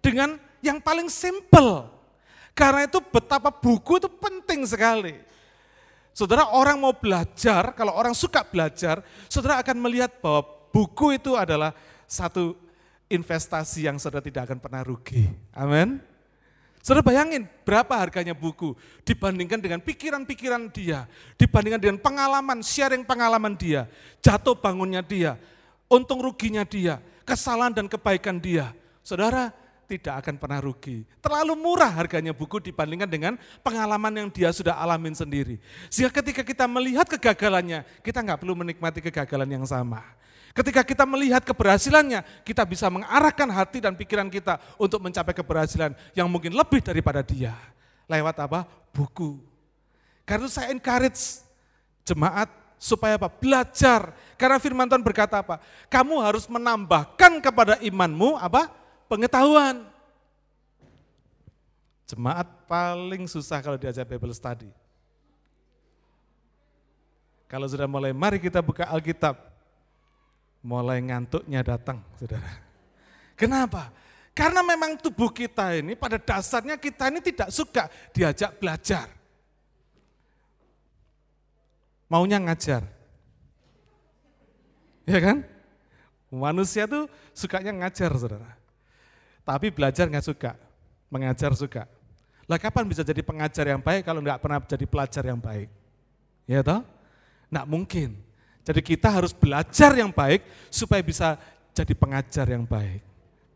[0.00, 1.88] dengan yang paling simple.
[2.56, 5.14] Karena itu betapa buku itu penting sekali.
[6.14, 11.74] Saudara orang mau belajar, kalau orang suka belajar, saudara akan melihat bahwa buku itu adalah
[12.06, 12.54] satu
[13.08, 15.28] investasi yang saudara tidak akan pernah rugi.
[15.52, 16.00] Amin.
[16.84, 18.76] Saudara bayangin berapa harganya buku
[19.08, 21.08] dibandingkan dengan pikiran-pikiran dia,
[21.40, 23.88] dibandingkan dengan pengalaman, sharing pengalaman dia,
[24.20, 25.40] jatuh bangunnya dia,
[25.88, 28.76] untung ruginya dia, kesalahan dan kebaikan dia.
[29.00, 29.48] Saudara,
[29.88, 31.08] tidak akan pernah rugi.
[31.24, 35.60] Terlalu murah harganya buku dibandingkan dengan pengalaman yang dia sudah alamin sendiri.
[35.88, 40.04] Sehingga ketika kita melihat kegagalannya, kita nggak perlu menikmati kegagalan yang sama.
[40.54, 46.30] Ketika kita melihat keberhasilannya, kita bisa mengarahkan hati dan pikiran kita untuk mencapai keberhasilan yang
[46.30, 47.58] mungkin lebih daripada dia.
[48.06, 48.62] Lewat apa?
[48.94, 49.42] Buku.
[50.22, 51.42] Karena saya encourage
[52.06, 52.46] jemaat
[52.78, 53.26] supaya apa?
[53.26, 54.14] Belajar.
[54.38, 55.58] Karena firman Tuhan berkata apa?
[55.90, 58.70] Kamu harus menambahkan kepada imanmu apa?
[59.10, 59.84] pengetahuan.
[62.04, 64.68] Jemaat paling susah kalau diajak Bible study.
[67.48, 69.53] Kalau sudah mulai, mari kita buka Alkitab.
[70.64, 72.48] Mulai ngantuknya datang, saudara.
[73.36, 73.92] Kenapa?
[74.32, 79.06] Karena memang tubuh kita ini pada dasarnya kita ini tidak suka diajak belajar.
[82.08, 82.82] Maunya ngajar.
[85.04, 85.44] Ya kan?
[86.32, 88.56] Manusia tuh sukanya ngajar, saudara.
[89.44, 90.56] Tapi belajar nggak suka,
[91.12, 91.84] mengajar suka.
[92.48, 95.68] Lah kapan bisa jadi pengajar yang baik kalau nggak pernah jadi pelajar yang baik?
[96.48, 96.80] Ya toh?
[97.52, 98.10] Nggak mungkin.
[98.64, 100.40] Jadi kita harus belajar yang baik
[100.72, 101.36] supaya bisa
[101.76, 103.04] jadi pengajar yang baik.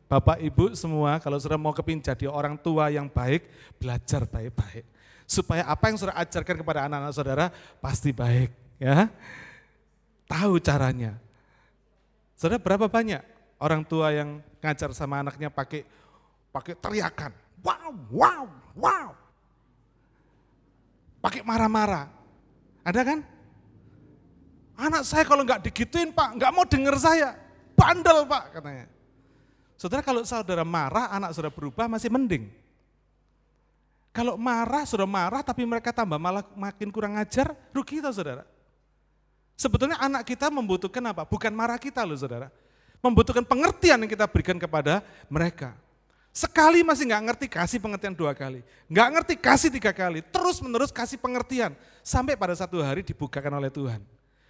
[0.08, 3.48] Bapak Ibu semua kalau sudah mau kepingin jadi orang tua yang baik,
[3.80, 4.84] belajar baik-baik.
[5.28, 7.46] Supaya apa yang sudah ajarkan kepada anak-anak saudara
[7.80, 8.52] pasti baik.
[8.80, 9.08] ya
[10.28, 11.16] Tahu caranya.
[12.36, 13.20] Saudara berapa banyak
[13.60, 15.84] orang tua yang ngajar sama anaknya pakai
[16.52, 17.32] pakai teriakan.
[17.64, 18.44] Wow, wow,
[18.76, 19.08] wow.
[21.18, 22.08] Pakai marah-marah.
[22.86, 23.37] Ada kan?
[24.78, 27.34] Anak saya kalau nggak digituin pak, nggak mau dengar saya.
[27.74, 28.86] Bandel pak katanya.
[29.74, 32.46] Saudara kalau saudara marah, anak saudara berubah masih mending.
[34.14, 38.46] Kalau marah, saudara marah tapi mereka tambah malah makin kurang ajar, rugi kita saudara.
[39.58, 41.26] Sebetulnya anak kita membutuhkan apa?
[41.26, 42.50] Bukan marah kita loh saudara
[43.02, 45.74] membutuhkan pengertian yang kita berikan kepada mereka.
[46.34, 48.62] Sekali masih nggak ngerti, kasih pengertian dua kali.
[48.86, 50.22] Nggak ngerti, kasih tiga kali.
[50.22, 51.74] Terus menerus kasih pengertian.
[52.06, 53.98] Sampai pada satu hari dibukakan oleh Tuhan.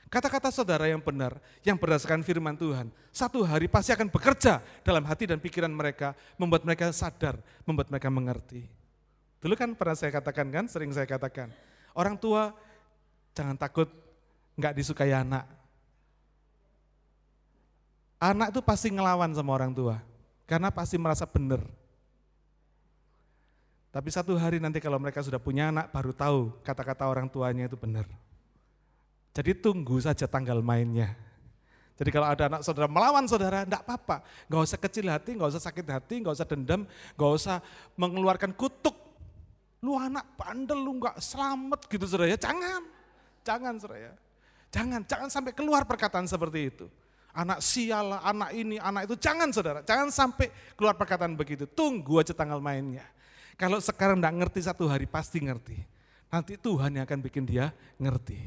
[0.09, 5.29] Kata-kata saudara yang benar, yang berdasarkan firman Tuhan, satu hari pasti akan bekerja dalam hati
[5.29, 7.37] dan pikiran mereka, membuat mereka sadar,
[7.69, 8.65] membuat mereka mengerti.
[9.39, 11.53] Dulu kan pernah saya katakan kan, sering saya katakan,
[11.93, 12.57] orang tua
[13.37, 13.87] jangan takut
[14.57, 15.45] nggak disukai anak,
[18.19, 20.03] Anak itu pasti ngelawan sama orang tua,
[20.43, 21.63] karena pasti merasa benar.
[23.95, 27.79] Tapi satu hari nanti kalau mereka sudah punya anak, baru tahu kata-kata orang tuanya itu
[27.79, 28.11] benar.
[29.33, 31.15] Jadi tunggu saja tanggal mainnya.
[31.99, 34.23] Jadi kalau ada anak saudara melawan saudara, enggak apa-apa.
[34.47, 37.57] Enggak usah kecil hati, enggak usah sakit hati, enggak usah dendam, enggak usah
[37.99, 38.95] mengeluarkan kutuk.
[39.83, 42.39] Lu anak bandel, lu enggak selamat gitu saudara ya.
[42.39, 42.83] Jangan,
[43.43, 44.15] jangan saudara ya.
[44.69, 46.87] Jangan, jangan sampai keluar perkataan seperti itu
[47.39, 49.15] anak sial, anak ini, anak itu.
[49.15, 51.71] Jangan saudara, jangan sampai keluar perkataan begitu.
[51.71, 53.07] Tunggu aja tanggal mainnya.
[53.55, 55.79] Kalau sekarang enggak ngerti satu hari pasti ngerti.
[56.29, 58.39] Nanti Tuhan yang akan bikin dia ngerti.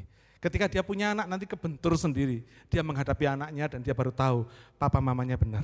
[0.42, 2.42] Ketika dia punya anak nanti kebentur sendiri.
[2.66, 4.50] Dia menghadapi anaknya dan dia baru tahu
[4.82, 5.62] papa mamanya benar.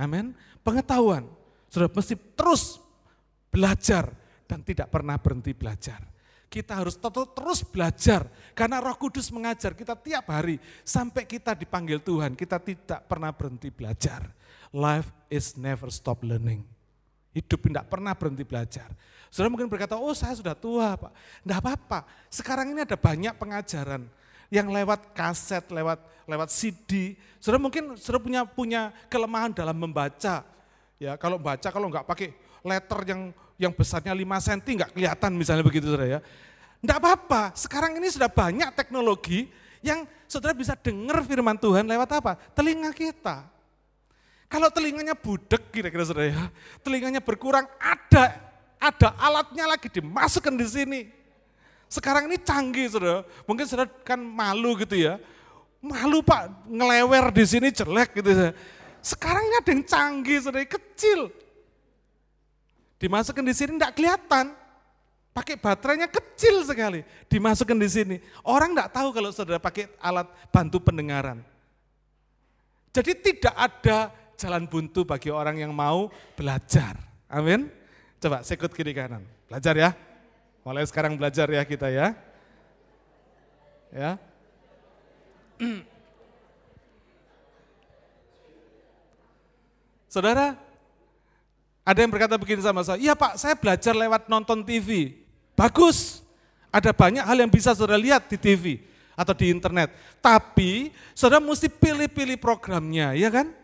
[0.00, 0.32] Amin.
[0.64, 1.28] Pengetahuan.
[1.68, 2.80] Sudah mesti terus
[3.52, 4.08] belajar
[4.48, 6.00] dan tidak pernah berhenti belajar.
[6.50, 8.26] Kita harus terus belajar
[8.58, 12.34] karena Roh Kudus mengajar kita tiap hari sampai kita dipanggil Tuhan.
[12.34, 14.32] Kita tidak pernah berhenti belajar.
[14.72, 16.79] Life is never stop learning.
[17.30, 18.90] Hidup tidak pernah berhenti belajar.
[19.30, 21.12] Saudara mungkin berkata, oh saya sudah tua Pak.
[21.46, 24.02] Tidak apa-apa, sekarang ini ada banyak pengajaran
[24.50, 27.14] yang lewat kaset, lewat lewat CD.
[27.38, 30.42] Saudara mungkin saudara punya punya kelemahan dalam membaca.
[30.98, 32.34] Ya, kalau baca kalau nggak pakai
[32.66, 33.20] letter yang
[33.60, 36.20] yang besarnya 5 cm nggak kelihatan misalnya begitu saudara ya.
[36.80, 39.52] Enggak apa-apa, sekarang ini sudah banyak teknologi
[39.84, 42.32] yang saudara bisa dengar firman Tuhan lewat apa?
[42.56, 43.49] Telinga kita.
[44.50, 46.44] Kalau telinganya budek kira-kira saudara ya,
[46.82, 48.34] telinganya berkurang, ada
[48.82, 51.00] ada alatnya lagi dimasukkan di sini.
[51.86, 55.22] Sekarang ini canggih saudara, mungkin saudara kan malu gitu ya,
[55.80, 58.52] Malu pak, ngelewer di sini jelek gitu.
[59.00, 61.32] Sekarang ini ada yang canggih, saudara, kecil.
[63.00, 64.52] Dimasukkan di sini tidak kelihatan.
[65.32, 67.00] Pakai baterainya kecil sekali.
[67.32, 68.16] Dimasukkan di sini.
[68.44, 71.40] Orang tidak tahu kalau saudara pakai alat bantu pendengaran.
[72.92, 76.96] Jadi tidak ada jalan buntu bagi orang yang mau belajar.
[77.28, 77.68] Amin.
[78.16, 79.20] Coba sekut kiri kanan.
[79.44, 79.92] Belajar ya.
[80.64, 82.16] Mulai sekarang belajar ya kita ya.
[83.92, 84.16] Ya.
[90.10, 90.58] Saudara,
[91.86, 95.14] ada yang berkata begini sama saya, iya pak saya belajar lewat nonton TV.
[95.54, 96.24] Bagus,
[96.72, 98.82] ada banyak hal yang bisa saudara lihat di TV
[99.14, 99.94] atau di internet.
[100.18, 103.59] Tapi saudara mesti pilih-pilih programnya, ya kan?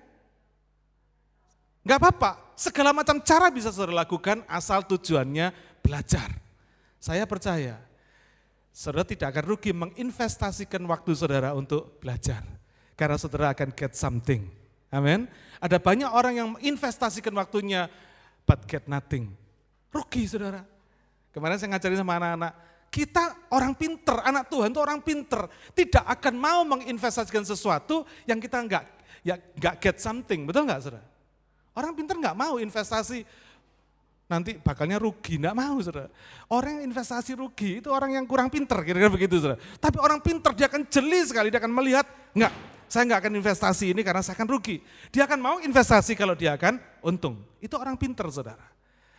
[1.86, 5.54] Enggak apa-apa, segala macam cara bisa saudara lakukan asal tujuannya
[5.86, 6.34] belajar.
[6.98, 7.78] Saya percaya,
[8.74, 12.42] saudara tidak akan rugi menginvestasikan waktu saudara untuk belajar.
[12.98, 14.50] Karena saudara akan get something.
[14.90, 15.30] Amin.
[15.62, 17.86] Ada banyak orang yang menginvestasikan waktunya,
[18.42, 19.30] but get nothing.
[19.94, 20.66] Rugi saudara.
[21.30, 22.52] Kemarin saya ngajarin sama anak-anak,
[22.90, 25.46] kita orang pinter, anak Tuhan itu orang pinter.
[25.70, 28.90] Tidak akan mau menginvestasikan sesuatu yang kita enggak,
[29.22, 30.42] ya, enggak get something.
[30.50, 31.14] Betul enggak saudara?
[31.76, 33.20] Orang pinter enggak mau investasi
[34.26, 36.08] nanti bakalnya rugi, enggak mau saudara.
[36.48, 39.60] Orang yang investasi rugi itu orang yang kurang pinter, kira-kira begitu saudara.
[39.76, 42.52] Tapi orang pinter dia akan jeli sekali, dia akan melihat, enggak,
[42.88, 44.80] saya enggak akan investasi ini karena saya akan rugi.
[45.12, 47.44] Dia akan mau investasi kalau dia akan untung.
[47.60, 48.66] Itu orang pinter saudara.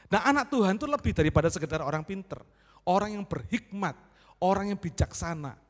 [0.08, 2.39] Nah anak Tuhan itu lebih daripada sekedar orang pinter.
[2.88, 3.93] Orang yang berhikmat,
[4.39, 5.66] orang yang bijaksana.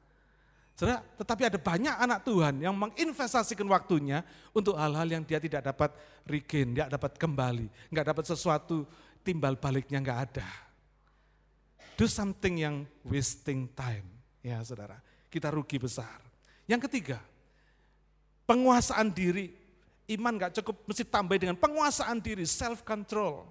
[0.77, 4.21] Saudara, tetapi ada banyak anak Tuhan yang menginvestasikan waktunya
[4.53, 5.89] untuk hal-hal yang dia tidak dapat
[6.21, 8.85] regain, tidak dapat kembali, nggak dapat sesuatu
[9.25, 10.45] timbal baliknya nggak ada.
[11.97, 14.05] Do something yang wasting time,
[14.45, 15.01] ya saudara.
[15.33, 16.21] Kita rugi besar.
[16.69, 17.17] Yang ketiga,
[18.45, 19.57] penguasaan diri.
[20.13, 23.49] Iman nggak cukup mesti tambah dengan penguasaan diri, self control.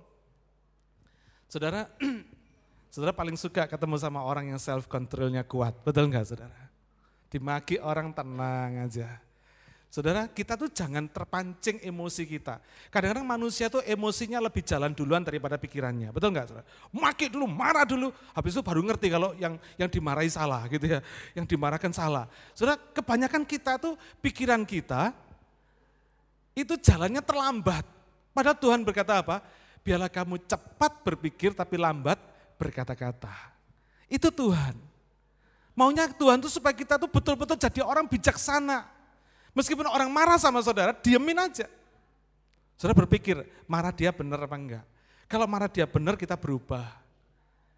[1.51, 1.91] Saudara,
[2.95, 6.66] saudara paling suka ketemu sama orang yang self controlnya kuat, betul nggak saudara?
[7.27, 9.27] Dimaki orang tenang aja.
[9.97, 12.61] Saudara, kita tuh jangan terpancing emosi kita.
[12.93, 16.13] Kadang-kadang manusia tuh emosinya lebih jalan duluan daripada pikirannya.
[16.13, 16.47] Betul nggak?
[16.53, 16.67] Saudara?
[16.93, 18.13] Maki dulu, marah dulu.
[18.37, 21.01] Habis itu baru ngerti kalau yang yang dimarahi salah gitu ya.
[21.33, 22.29] Yang dimarahkan salah.
[22.53, 25.17] Saudara, kebanyakan kita tuh pikiran kita
[26.53, 27.89] itu jalannya terlambat.
[28.37, 29.41] Padahal Tuhan berkata apa?
[29.81, 32.21] Biarlah kamu cepat berpikir tapi lambat
[32.61, 33.33] berkata-kata.
[34.13, 34.77] Itu Tuhan.
[35.77, 38.89] Maunya Tuhan tuh supaya kita tuh betul-betul jadi orang bijaksana.
[39.53, 41.69] Meskipun orang marah sama saudara, diemin aja.
[42.81, 44.85] Saudara berpikir, marah dia benar apa enggak?
[45.29, 46.97] Kalau marah dia benar, kita berubah.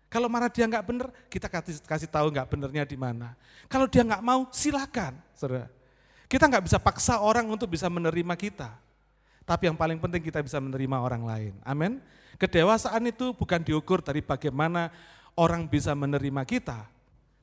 [0.07, 3.35] Kalau marah dia enggak benar, kita kasih, kasih tahu enggak benernya di mana.
[3.67, 5.67] Kalau dia enggak mau, silakan, saudara.
[6.31, 8.79] Kita enggak bisa paksa orang untuk bisa menerima kita.
[9.43, 11.53] Tapi yang paling penting kita bisa menerima orang lain.
[11.67, 11.99] Amin.
[12.39, 14.93] Kedewasaan itu bukan diukur dari bagaimana
[15.35, 16.85] orang bisa menerima kita,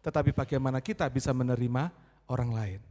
[0.05, 1.89] tetapi bagaimana kita bisa menerima
[2.29, 2.81] orang lain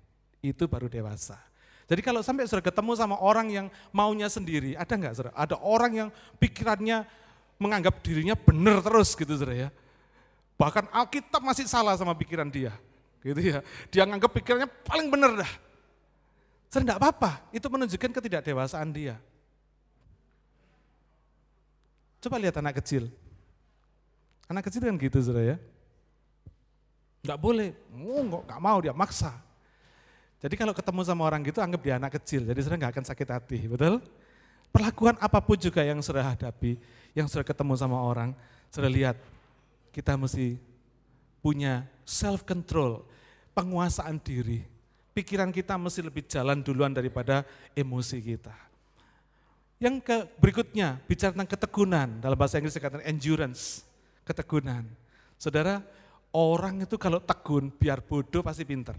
[0.43, 1.39] itu baru dewasa.
[1.87, 5.33] Jadi kalau sampai sudah ketemu sama orang yang maunya sendiri, ada nggak saudara?
[5.39, 6.09] Ada orang yang
[6.43, 7.07] pikirannya
[7.61, 9.71] menganggap dirinya benar terus gitu saudara ya.
[10.59, 12.75] Bahkan Alkitab masih salah sama pikiran dia.
[13.23, 13.59] Gitu ya.
[13.95, 15.53] Dia nganggap pikirannya paling benar dah.
[16.73, 19.15] Saudara enggak apa-apa, itu menunjukkan ketidakdewasaan dia.
[22.25, 23.13] Coba lihat anak kecil.
[24.49, 25.57] Anak kecil kan gitu saudara ya.
[27.25, 29.33] Enggak boleh, enggak mau dia maksa.
[30.45, 33.29] Jadi kalau ketemu sama orang gitu anggap dia anak kecil, jadi sudah nggak akan sakit
[33.33, 34.05] hati, betul?
[34.69, 36.77] Perlakuan apa pun juga yang sudah hadapi,
[37.17, 38.37] yang sudah ketemu sama orang,
[38.69, 39.17] sudah lihat,
[39.89, 40.61] kita mesti
[41.41, 43.09] punya self control,
[43.57, 44.61] penguasaan diri.
[45.17, 48.53] Pikiran kita mesti lebih jalan duluan daripada emosi kita.
[49.81, 53.81] Yang ke berikutnya, bicara tentang ketegunan, dalam bahasa Inggris dikatakan endurance,
[54.29, 54.85] ketegunan.
[55.41, 55.81] Saudara,
[56.35, 58.99] orang itu kalau tegun, biar bodoh pasti pinter.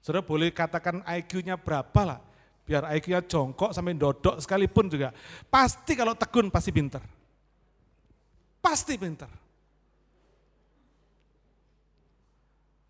[0.00, 2.20] Saudara boleh katakan IQ-nya berapa lah,
[2.64, 5.12] biar IQ-nya jongkok sampai dodok sekalipun juga.
[5.52, 7.02] Pasti kalau tekun pasti pinter.
[8.62, 9.28] Pasti pinter.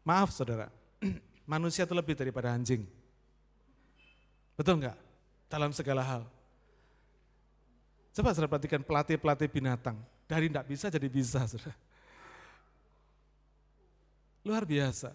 [0.07, 0.71] Maaf saudara,
[1.53, 2.87] manusia itu lebih daripada anjing.
[4.55, 4.97] Betul enggak?
[5.51, 6.23] Dalam segala hal.
[8.15, 9.99] Coba saudara perhatikan pelatih-pelatih binatang.
[10.31, 11.86] Dari enggak bisa jadi bisa saudara.
[14.47, 15.11] Luar biasa.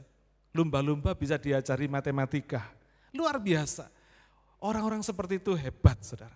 [0.52, 2.68] Lumba-lumba bisa diajari matematika.
[3.16, 3.88] Luar biasa.
[4.60, 6.36] Orang-orang seperti itu hebat, saudara.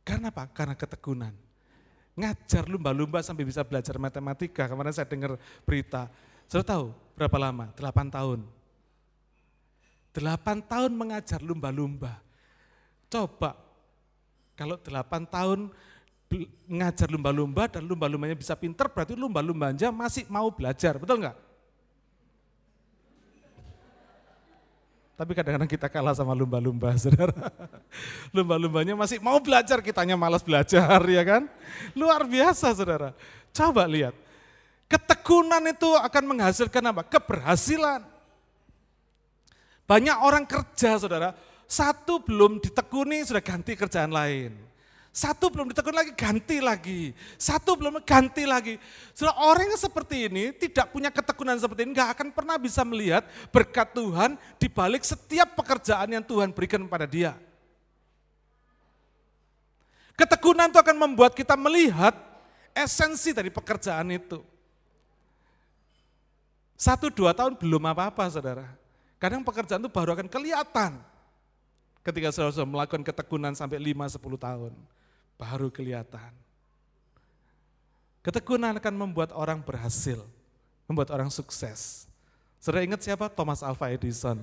[0.00, 0.48] Karena apa?
[0.48, 1.36] Karena ketekunan.
[2.16, 4.64] Ngajar lumba-lumba sampai bisa belajar matematika.
[4.64, 5.36] Kemarin saya dengar
[5.68, 6.08] berita.
[6.48, 7.68] Saudara tahu berapa lama?
[7.76, 8.40] 8 tahun.
[10.16, 12.24] Delapan tahun mengajar lumba-lumba.
[13.12, 13.54] Coba,
[14.56, 15.70] kalau delapan tahun
[16.66, 21.49] mengajar lumba-lumba dan lumba-lumbanya bisa pinter, berarti lumba-lumbanya masih mau belajar, betul enggak?
[25.20, 27.52] Tapi kadang-kadang kita kalah sama lumba-lumba, saudara.
[28.32, 31.44] Lumba-lumbanya masih mau belajar, kitanya malas belajar, ya kan?
[31.92, 33.12] Luar biasa, saudara.
[33.52, 34.16] Coba lihat,
[34.88, 37.04] ketekunan itu akan menghasilkan apa?
[37.04, 38.00] Keberhasilan.
[39.84, 41.36] Banyak orang kerja, saudara,
[41.68, 44.56] satu belum ditekuni sudah ganti kerjaan lain.
[45.10, 47.10] Satu belum ditekun lagi, ganti lagi.
[47.34, 48.78] Satu belum ganti lagi.
[49.10, 53.26] Sudah orang yang seperti ini, tidak punya ketekunan seperti ini, nggak akan pernah bisa melihat
[53.50, 57.34] berkat Tuhan di balik setiap pekerjaan yang Tuhan berikan kepada dia.
[60.14, 62.14] Ketekunan itu akan membuat kita melihat
[62.70, 64.38] esensi dari pekerjaan itu.
[66.78, 68.70] Satu dua tahun belum apa-apa saudara.
[69.18, 71.02] Kadang pekerjaan itu baru akan kelihatan
[72.06, 74.72] ketika saudara melakukan ketekunan sampai 5-10 tahun
[75.40, 76.36] baru kelihatan.
[78.20, 80.20] Ketekunan akan membuat orang berhasil,
[80.84, 82.04] membuat orang sukses.
[82.60, 83.32] Sudah ingat siapa?
[83.32, 84.36] Thomas Alva Edison.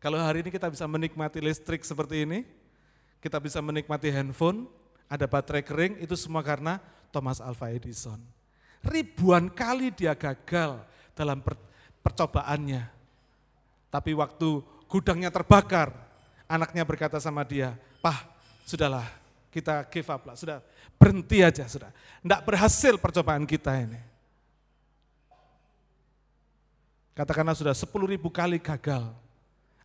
[0.00, 2.48] Kalau hari ini kita bisa menikmati listrik seperti ini,
[3.20, 4.64] kita bisa menikmati handphone,
[5.04, 6.80] ada baterai kering, itu semua karena
[7.12, 8.16] Thomas Alva Edison.
[8.80, 10.80] Ribuan kali dia gagal
[11.12, 11.44] dalam
[12.00, 12.88] percobaannya.
[13.92, 15.92] Tapi waktu gudangnya terbakar,
[16.48, 18.28] anaknya berkata sama dia, Pah,
[18.68, 19.08] sudahlah,
[19.54, 20.58] kita give up lah, sudah
[20.98, 21.94] berhenti aja sudah.
[21.94, 24.02] Tidak berhasil percobaan kita ini.
[27.14, 29.14] Katakanlah sudah 10 ribu kali gagal.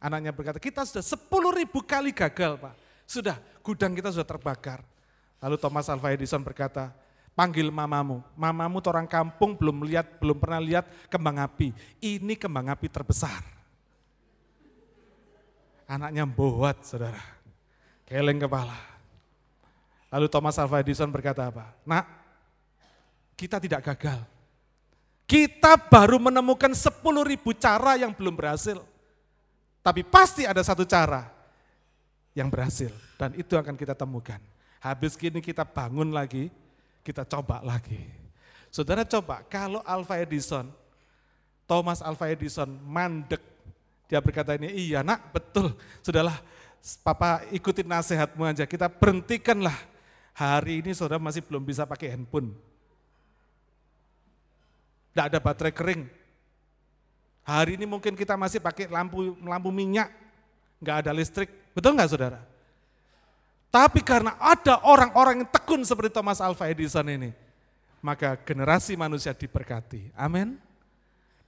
[0.02, 2.74] Anaknya berkata, kita sudah 10 ribu kali gagal Pak.
[3.06, 4.82] Sudah, gudang kita sudah terbakar.
[5.38, 6.90] Lalu Thomas Alva Edison berkata,
[7.38, 8.26] panggil mamamu.
[8.34, 11.70] Mamamu orang kampung belum lihat, belum pernah lihat kembang api.
[12.02, 13.46] Ini kembang api terbesar.
[15.86, 17.22] Anaknya bohot, saudara.
[18.10, 18.99] Keleng kepala.
[20.10, 21.70] Lalu Thomas Alva Edison berkata apa?
[21.86, 22.06] Nak,
[23.38, 24.20] kita tidak gagal.
[25.30, 28.82] Kita baru menemukan 10 ribu cara yang belum berhasil.
[29.86, 31.30] Tapi pasti ada satu cara
[32.34, 32.90] yang berhasil.
[33.22, 34.42] Dan itu akan kita temukan.
[34.82, 36.50] Habis gini kita bangun lagi,
[37.06, 38.10] kita coba lagi.
[38.74, 40.66] Saudara coba, kalau Alva Edison,
[41.70, 43.42] Thomas Alva Edison mandek,
[44.10, 46.38] dia berkata ini, iya nak betul, sudahlah
[47.04, 49.76] Papa ikutin nasihatmu aja, kita berhentikanlah
[50.40, 52.56] Hari ini saudara masih belum bisa pakai handphone.
[55.12, 56.08] Tidak ada baterai kering.
[57.44, 60.08] Hari ini mungkin kita masih pakai lampu lampu minyak,
[60.80, 61.52] nggak ada listrik.
[61.76, 62.40] Betul nggak saudara?
[63.68, 67.36] Tapi karena ada orang-orang yang tekun seperti Thomas Alva Edison ini,
[68.00, 70.16] maka generasi manusia diberkati.
[70.16, 70.56] Amin.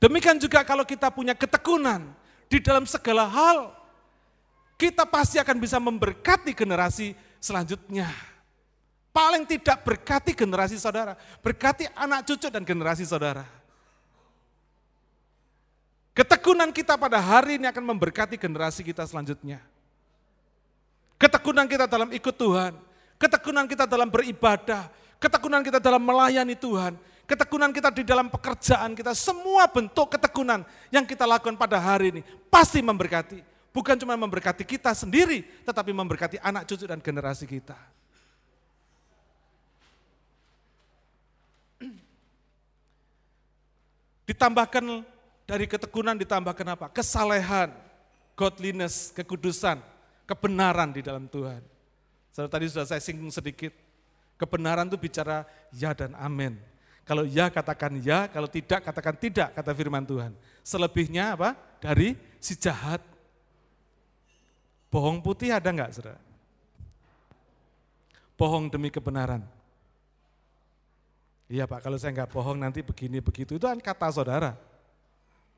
[0.03, 2.11] Demikian juga kalau kita punya ketekunan
[2.51, 3.71] di dalam segala hal,
[4.75, 8.30] kita pasti akan bisa memberkati generasi selanjutnya.
[9.11, 13.43] Paling tidak berkati generasi saudara, berkati anak cucu dan generasi saudara.
[16.15, 19.59] Ketekunan kita pada hari ini akan memberkati generasi kita selanjutnya.
[21.19, 22.71] Ketekunan kita dalam ikut Tuhan,
[23.19, 24.87] ketekunan kita dalam beribadah,
[25.19, 26.95] ketekunan kita dalam melayani Tuhan,
[27.27, 32.21] ketekunan kita di dalam pekerjaan kita, semua bentuk ketekunan yang kita lakukan pada hari ini
[32.47, 33.43] pasti memberkati.
[33.71, 38.00] Bukan cuma memberkati kita sendiri, tetapi memberkati anak cucu dan generasi kita.
[44.31, 45.03] Ditambahkan
[45.43, 46.87] dari ketekunan ditambahkan apa?
[46.87, 47.75] Kesalehan,
[48.39, 49.83] godliness, kekudusan,
[50.23, 51.59] kebenaran di dalam Tuhan.
[52.31, 53.75] Saya tadi sudah saya singgung sedikit.
[54.39, 55.43] Kebenaran itu bicara
[55.75, 56.55] ya dan amin.
[57.03, 60.31] Kalau ya katakan ya, kalau tidak katakan tidak, kata firman Tuhan.
[60.63, 61.59] Selebihnya apa?
[61.83, 63.03] Dari si jahat.
[64.87, 66.23] Bohong putih ada enggak, saudara?
[68.39, 69.43] Bohong demi kebenaran.
[71.51, 74.55] Iya Pak, kalau saya nggak bohong nanti begini begitu, itu kan kata saudara.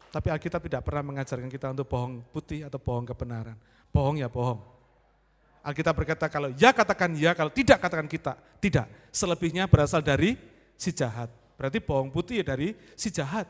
[0.09, 3.53] Tapi Alkitab tidak pernah mengajarkan kita untuk bohong putih atau bohong kebenaran.
[3.93, 4.57] Bohong ya bohong.
[5.61, 8.33] Alkitab berkata kalau ya katakan ya, kalau tidak katakan kita.
[8.57, 10.33] Tidak, selebihnya berasal dari
[10.73, 11.29] si jahat.
[11.61, 13.45] Berarti bohong putih ya dari si jahat.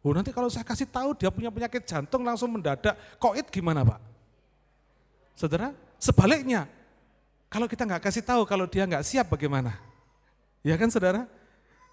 [0.00, 4.00] Oh nanti kalau saya kasih tahu dia punya penyakit jantung langsung mendadak, koit gimana Pak?
[5.36, 6.64] Saudara, sebaliknya,
[7.52, 9.76] kalau kita nggak kasih tahu kalau dia nggak siap bagaimana?
[10.66, 11.30] Ya kan saudara?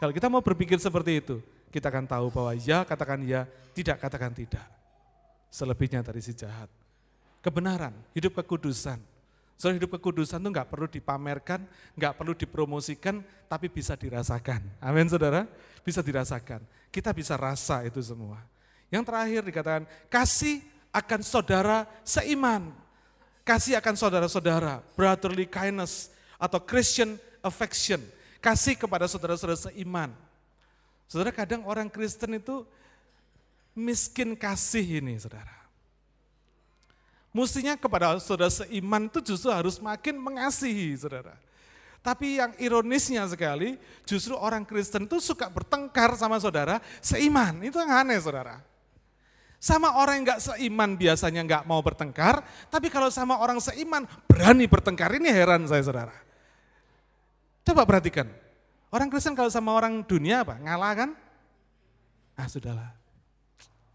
[0.02, 1.38] Kalau kita mau berpikir seperti itu,
[1.70, 3.46] kita akan tahu bahwa ya katakan ya,
[3.78, 4.66] tidak katakan tidak.
[5.54, 6.66] Selebihnya dari si jahat.
[7.46, 8.98] Kebenaran, hidup kekudusan.
[9.62, 11.62] Soal hidup kekudusan itu nggak perlu dipamerkan,
[11.94, 14.66] nggak perlu dipromosikan, tapi bisa dirasakan.
[14.82, 15.46] Amin saudara,
[15.86, 16.66] bisa dirasakan.
[16.90, 18.42] Kita bisa rasa itu semua.
[18.90, 22.74] Yang terakhir dikatakan, kasih akan saudara seiman.
[23.46, 26.10] Kasih akan saudara-saudara, brotherly kindness
[26.42, 28.02] atau Christian affection.
[28.44, 30.12] Kasih kepada saudara-saudara seiman.
[31.08, 32.68] Saudara kadang orang Kristen itu
[33.72, 35.64] miskin kasih ini saudara.
[37.32, 41.40] Mestinya kepada saudara seiman itu justru harus makin mengasihi saudara.
[42.04, 47.64] Tapi yang ironisnya sekali, justru orang Kristen itu suka bertengkar sama saudara seiman.
[47.64, 48.60] Itu yang aneh saudara.
[49.56, 54.68] Sama orang yang nggak seiman biasanya nggak mau bertengkar, tapi kalau sama orang seiman berani
[54.68, 56.33] bertengkar, ini heran saya saudara.
[57.64, 58.28] Coba perhatikan,
[58.92, 60.60] orang Kristen kalau sama orang dunia apa?
[60.60, 61.10] Ngalah kan?
[62.36, 62.92] Ah sudahlah,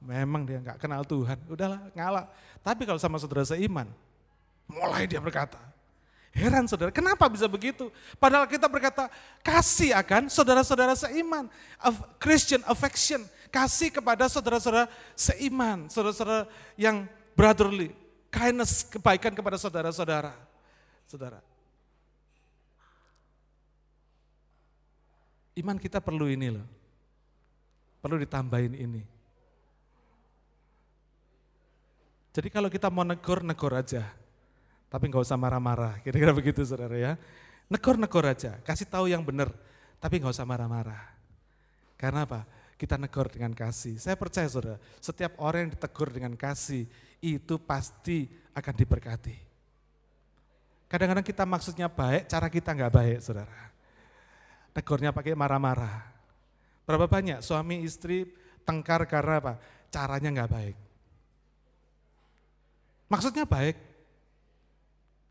[0.00, 2.26] memang dia nggak kenal Tuhan, udahlah ngalah.
[2.64, 3.86] Tapi kalau sama saudara seiman,
[4.64, 5.60] mulai dia berkata,
[6.28, 7.90] Heran saudara, kenapa bisa begitu?
[8.20, 9.08] Padahal kita berkata,
[9.42, 11.48] kasih akan saudara-saudara seiman.
[12.20, 16.46] Christian affection, kasih kepada saudara-saudara seiman, saudara-saudara
[16.76, 17.90] yang brotherly,
[18.30, 20.36] kindness, kebaikan kepada saudara-saudara.
[21.08, 21.40] Saudara.
[25.58, 26.66] Iman kita perlu ini loh.
[27.98, 29.02] Perlu ditambahin ini.
[32.30, 34.06] Jadi kalau kita mau negor, negor aja.
[34.86, 37.12] Tapi nggak usah marah-marah, kira-kira begitu saudara ya.
[37.66, 39.52] Negor-negor aja, kasih tahu yang benar,
[40.00, 41.12] tapi nggak usah marah-marah.
[41.98, 42.46] Karena apa?
[42.78, 43.98] kita negor dengan kasih.
[43.98, 46.86] Saya percaya saudara, setiap orang yang ditegur dengan kasih,
[47.18, 49.36] itu pasti akan diberkati.
[50.86, 53.74] Kadang-kadang kita maksudnya baik, cara kita nggak baik saudara.
[54.78, 56.06] Negornya pakai marah-marah.
[56.86, 58.30] Berapa banyak suami istri
[58.62, 59.54] tengkar karena apa?
[59.90, 60.76] Caranya nggak baik.
[63.10, 63.74] Maksudnya baik,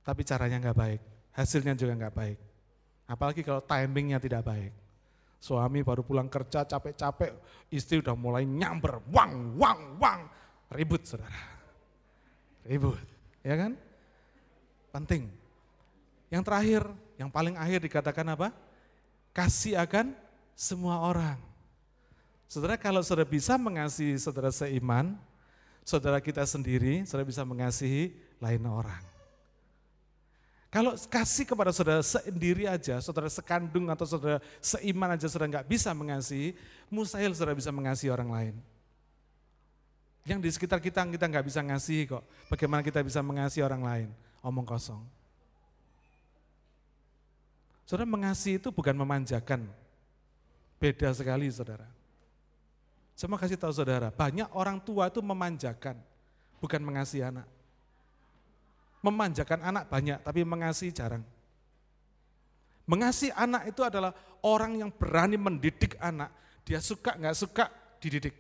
[0.04, 1.02] tapi caranya nggak baik.
[1.32, 2.38] Hasilnya juga nggak baik.
[3.08, 4.76] Apalagi kalau timingnya tidak baik.
[5.40, 7.32] Suami baru pulang kerja capek-capek,
[7.72, 10.28] istri udah mulai nyamber, wang, wang, wang.
[10.76, 11.40] Ribut saudara.
[12.68, 13.00] Ribut,
[13.48, 13.80] ya kan?
[14.92, 15.32] Penting.
[16.28, 16.84] Yang terakhir,
[17.16, 18.67] yang paling akhir dikatakan apa?
[19.38, 20.18] Kasih akan
[20.58, 21.38] semua orang.
[22.50, 25.14] Saudara kalau saudara bisa mengasihi saudara seiman,
[25.86, 29.06] saudara kita sendiri, saudara bisa mengasihi lain orang.
[30.74, 35.94] Kalau kasih kepada saudara sendiri aja, saudara sekandung atau saudara seiman aja saudara nggak bisa
[35.94, 36.58] mengasihi,
[36.90, 38.56] mustahil saudara bisa mengasihi orang lain.
[40.26, 42.26] Yang di sekitar kita kita nggak bisa ngasihi kok.
[42.50, 44.10] Bagaimana kita bisa mengasihi orang lain?
[44.42, 45.17] Omong kosong.
[47.88, 49.64] Saudara mengasihi itu bukan memanjakan.
[50.76, 51.88] Beda sekali saudara.
[53.16, 55.98] Saya mau kasih tahu saudara, banyak orang tua itu memanjakan,
[56.62, 57.48] bukan mengasihi anak.
[59.02, 61.24] Memanjakan anak banyak, tapi mengasihi jarang.
[62.86, 64.14] Mengasihi anak itu adalah
[64.46, 66.30] orang yang berani mendidik anak.
[66.62, 67.72] Dia suka nggak suka
[68.04, 68.36] dididik,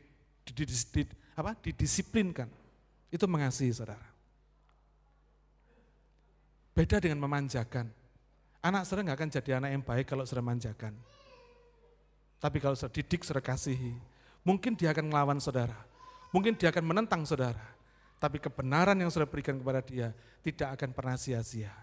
[0.45, 1.56] dididik, apa?
[1.58, 2.52] didisiplinkan.
[3.10, 4.12] Itu mengasihi saudara.
[6.76, 7.89] Beda dengan memanjakan.
[8.62, 10.93] Anak saudara nggak akan jadi anak yang baik kalau sudah manjakan.
[12.38, 13.97] Tapi kalau sudah didik, sudah kasihi,
[14.45, 15.78] mungkin dia akan melawan saudara.
[16.30, 17.64] Mungkin dia akan menentang saudara.
[18.18, 20.10] Tapi kebenaran yang sudah berikan kepada dia
[20.41, 21.74] tidak akan pernah sia-sia.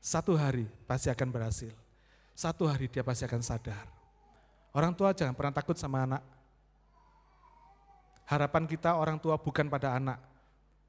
[0.00, 1.74] Satu hari pasti akan berhasil.
[2.32, 3.84] Satu hari dia pasti akan sadar.
[4.70, 6.22] Orang tua jangan pernah takut sama anak.
[8.30, 10.22] Harapan kita orang tua bukan pada anak.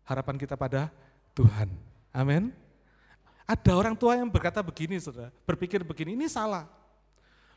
[0.05, 0.93] Harapan kita pada
[1.33, 1.73] Tuhan.
[2.13, 2.53] Amin.
[3.51, 6.71] Ada orang tua yang berkata begini, saudara, berpikir begini, ini salah.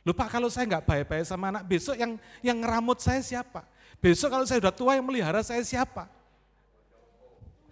[0.03, 3.63] Lupa kalau saya nggak baik-baik sama anak, besok yang yang ngeramut saya siapa?
[4.03, 6.11] Besok kalau saya sudah tua yang melihara saya siapa?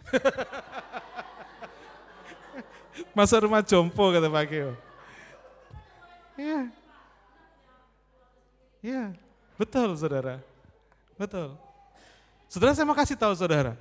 [3.19, 4.71] Masa rumah jompo kata Pak Kio.
[6.39, 6.71] Ya.
[8.83, 9.15] Ya,
[9.59, 10.39] betul saudara.
[11.19, 11.59] Betul.
[12.47, 13.75] Saudara saya mau kasih tahu saudara.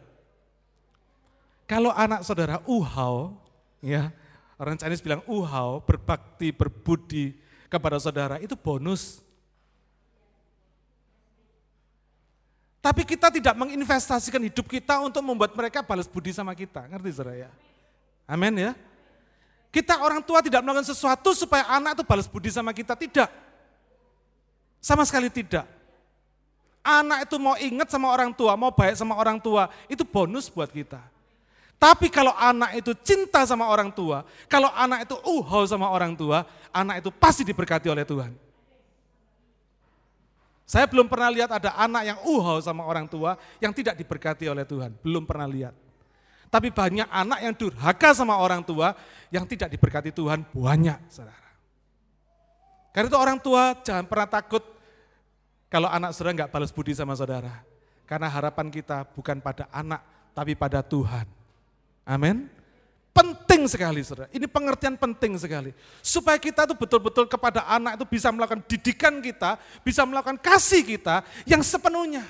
[1.69, 3.37] Kalau anak saudara uhau,
[3.79, 4.11] ya,
[4.61, 7.33] orang Chinese bilang uhau, berbakti, berbudi
[7.65, 9.25] kepada saudara, itu bonus.
[12.77, 16.85] Tapi kita tidak menginvestasikan hidup kita untuk membuat mereka balas budi sama kita.
[16.89, 17.49] Ngerti saudara ya?
[18.29, 18.77] Amin ya.
[19.73, 22.93] Kita orang tua tidak melakukan sesuatu supaya anak itu balas budi sama kita.
[22.93, 23.29] Tidak.
[24.81, 25.65] Sama sekali tidak.
[26.81, 30.69] Anak itu mau ingat sama orang tua, mau baik sama orang tua, itu bonus buat
[30.69, 30.97] kita.
[31.81, 36.45] Tapi kalau anak itu cinta sama orang tua, kalau anak itu uhau sama orang tua,
[36.69, 38.29] anak itu pasti diberkati oleh Tuhan.
[40.69, 44.61] Saya belum pernah lihat ada anak yang uhau sama orang tua yang tidak diberkati oleh
[44.61, 44.93] Tuhan.
[45.01, 45.73] Belum pernah lihat.
[46.53, 48.93] Tapi banyak anak yang durhaka sama orang tua
[49.33, 51.49] yang tidak diberkati Tuhan banyak, saudara.
[52.93, 54.61] Karena itu orang tua jangan pernah takut
[55.65, 57.65] kalau anak saudara nggak balas budi sama saudara.
[58.05, 60.05] Karena harapan kita bukan pada anak,
[60.37, 61.40] tapi pada Tuhan.
[62.05, 62.49] Amin.
[63.11, 65.75] Penting sekali saudara, ini pengertian penting sekali.
[65.99, 71.19] Supaya kita tuh betul-betul kepada anak itu bisa melakukan didikan kita, bisa melakukan kasih kita
[71.43, 72.23] yang sepenuhnya.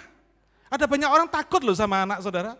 [0.74, 2.57] Ada banyak orang takut loh sama anak saudara.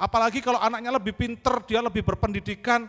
[0.00, 2.88] Apalagi kalau anaknya lebih pinter, dia lebih berpendidikan,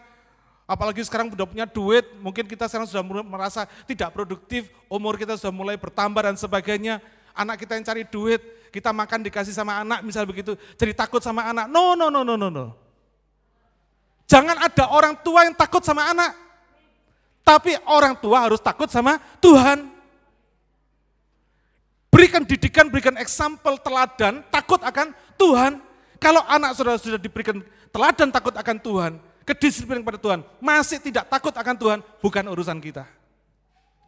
[0.63, 5.51] apalagi sekarang sudah punya duit, mungkin kita sekarang sudah merasa tidak produktif, umur kita sudah
[5.51, 7.03] mulai bertambah dan sebagainya.
[7.35, 8.39] Anak kita yang cari duit,
[8.71, 11.67] kita makan dikasih sama anak, misal begitu, jadi takut sama anak.
[11.67, 12.84] No, no, no, no, no, no.
[14.25, 16.33] Jangan ada orang tua yang takut sama anak.
[17.45, 19.85] Tapi orang tua harus takut sama Tuhan.
[22.09, 25.77] Berikan didikan, berikan example, teladan, takut akan Tuhan.
[26.17, 27.61] Kalau anak saudara sudah diberikan
[27.93, 29.13] teladan takut akan Tuhan,
[29.45, 33.05] kedisiplinan kepada Tuhan, masih tidak takut akan Tuhan, bukan urusan kita.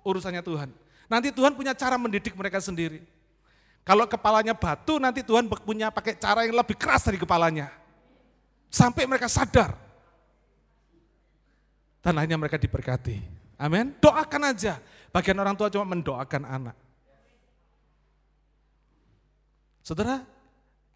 [0.02, 0.74] Urusannya Tuhan.
[1.06, 3.06] Nanti Tuhan punya cara mendidik mereka sendiri.
[3.86, 7.70] Kalau kepalanya batu, nanti Tuhan punya pakai cara yang lebih keras dari kepalanya.
[8.68, 9.87] Sampai mereka sadar
[12.08, 13.20] dan akhirnya mereka diberkati.
[13.60, 13.92] Amin.
[14.00, 14.80] Doakan aja.
[15.12, 16.72] Bagian orang tua cuma mendoakan anak.
[19.84, 20.24] Saudara,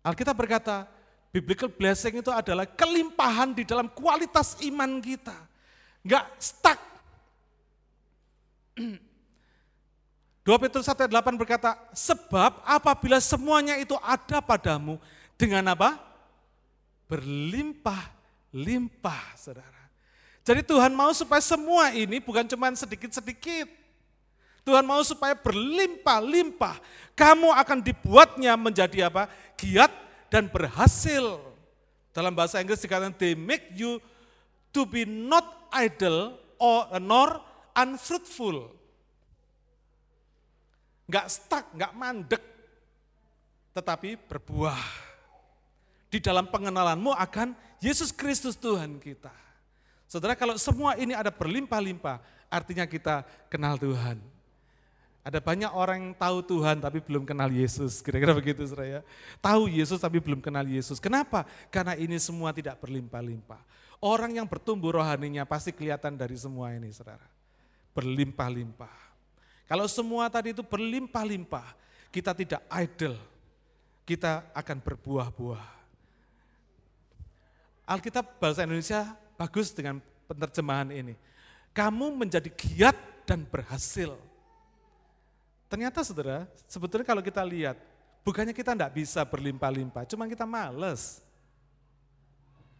[0.08, 0.88] Alkitab berkata,
[1.36, 5.36] biblical blessing itu adalah kelimpahan di dalam kualitas iman kita.
[6.00, 6.80] Enggak stuck.
[10.48, 14.96] 2 Petrus 1 ayat 8 berkata, sebab apabila semuanya itu ada padamu
[15.36, 16.00] dengan apa?
[17.12, 19.81] Berlimpah-limpah, saudara.
[20.42, 23.70] Jadi Tuhan mau supaya semua ini bukan cuma sedikit-sedikit.
[24.62, 26.78] Tuhan mau supaya berlimpah-limpah.
[27.18, 29.30] Kamu akan dibuatnya menjadi apa?
[29.58, 29.90] Giat
[30.30, 31.42] dan berhasil.
[32.14, 34.02] Dalam bahasa Inggris dikatakan they make you
[34.74, 37.42] to be not idle or nor
[37.78, 38.70] unfruitful.
[41.10, 42.44] Enggak stuck, enggak mandek,
[43.76, 44.80] tetapi berbuah.
[46.12, 49.32] Di dalam pengenalanmu akan Yesus Kristus Tuhan kita.
[50.12, 52.20] Saudara kalau semua ini ada berlimpah-limpah,
[52.52, 54.20] artinya kita kenal Tuhan.
[55.24, 59.02] Ada banyak orang yang tahu Tuhan tapi belum kenal Yesus, kira-kira begitu saudara ya.
[59.40, 61.00] Tahu Yesus tapi belum kenal Yesus.
[61.00, 61.48] Kenapa?
[61.72, 63.64] Karena ini semua tidak berlimpah-limpah.
[64.04, 67.24] Orang yang bertumbuh rohaninya pasti kelihatan dari semua ini saudara.
[67.96, 68.98] Berlimpah-limpah.
[69.64, 71.72] Kalau semua tadi itu berlimpah-limpah,
[72.12, 73.16] kita tidak idle,
[74.04, 75.68] kita akan berbuah-buah.
[77.88, 79.98] Alkitab bahasa Indonesia bagus dengan
[80.30, 81.18] penerjemahan ini.
[81.74, 82.94] Kamu menjadi giat
[83.26, 84.14] dan berhasil.
[85.66, 87.80] Ternyata saudara, sebetulnya kalau kita lihat,
[88.22, 91.26] bukannya kita tidak bisa berlimpah-limpah, cuma kita males.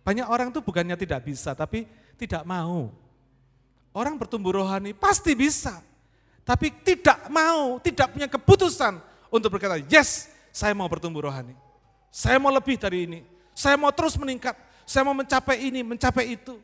[0.06, 1.90] Banyak orang tuh bukannya tidak bisa, tapi
[2.20, 2.94] tidak mau.
[3.96, 5.82] Orang bertumbuh rohani pasti bisa,
[6.46, 9.00] tapi tidak mau, tidak punya keputusan
[9.32, 11.56] untuk berkata, yes, saya mau bertumbuh rohani.
[12.12, 13.20] Saya mau lebih dari ini.
[13.56, 14.71] Saya mau terus meningkat.
[14.86, 16.60] Saya mau mencapai ini, mencapai itu.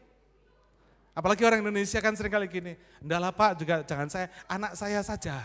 [1.17, 5.41] Apalagi orang Indonesia kan sering kali gini, enggak Pak juga jangan saya, anak saya saja.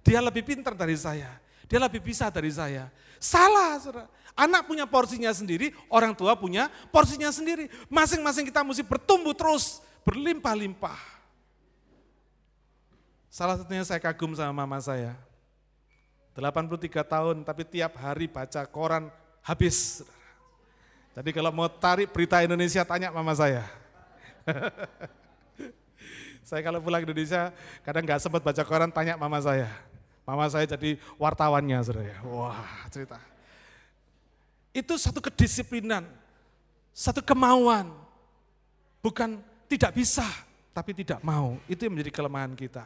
[0.00, 1.28] Dia lebih pintar dari saya,
[1.68, 2.88] dia lebih bisa dari saya.
[3.20, 4.08] Salah, saudara.
[4.34, 7.70] Anak punya porsinya sendiri, orang tua punya porsinya sendiri.
[7.86, 10.98] Masing-masing kita mesti bertumbuh terus, berlimpah-limpah.
[13.30, 15.14] Salah satunya saya kagum sama mama saya.
[16.34, 19.06] 83 tahun, tapi tiap hari baca koran
[19.38, 20.02] habis.
[21.14, 23.62] Jadi kalau mau tarik berita Indonesia, tanya mama saya.
[26.48, 27.54] saya kalau pulang Indonesia,
[27.86, 29.70] kadang nggak sempat baca koran, tanya mama saya.
[30.26, 32.18] Mama saya jadi wartawannya, saudara.
[32.26, 33.22] Wah, cerita.
[34.74, 36.02] Itu satu kedisiplinan,
[36.90, 37.94] satu kemauan.
[38.98, 39.38] Bukan
[39.70, 40.26] tidak bisa,
[40.74, 41.62] tapi tidak mau.
[41.70, 42.82] Itu yang menjadi kelemahan kita.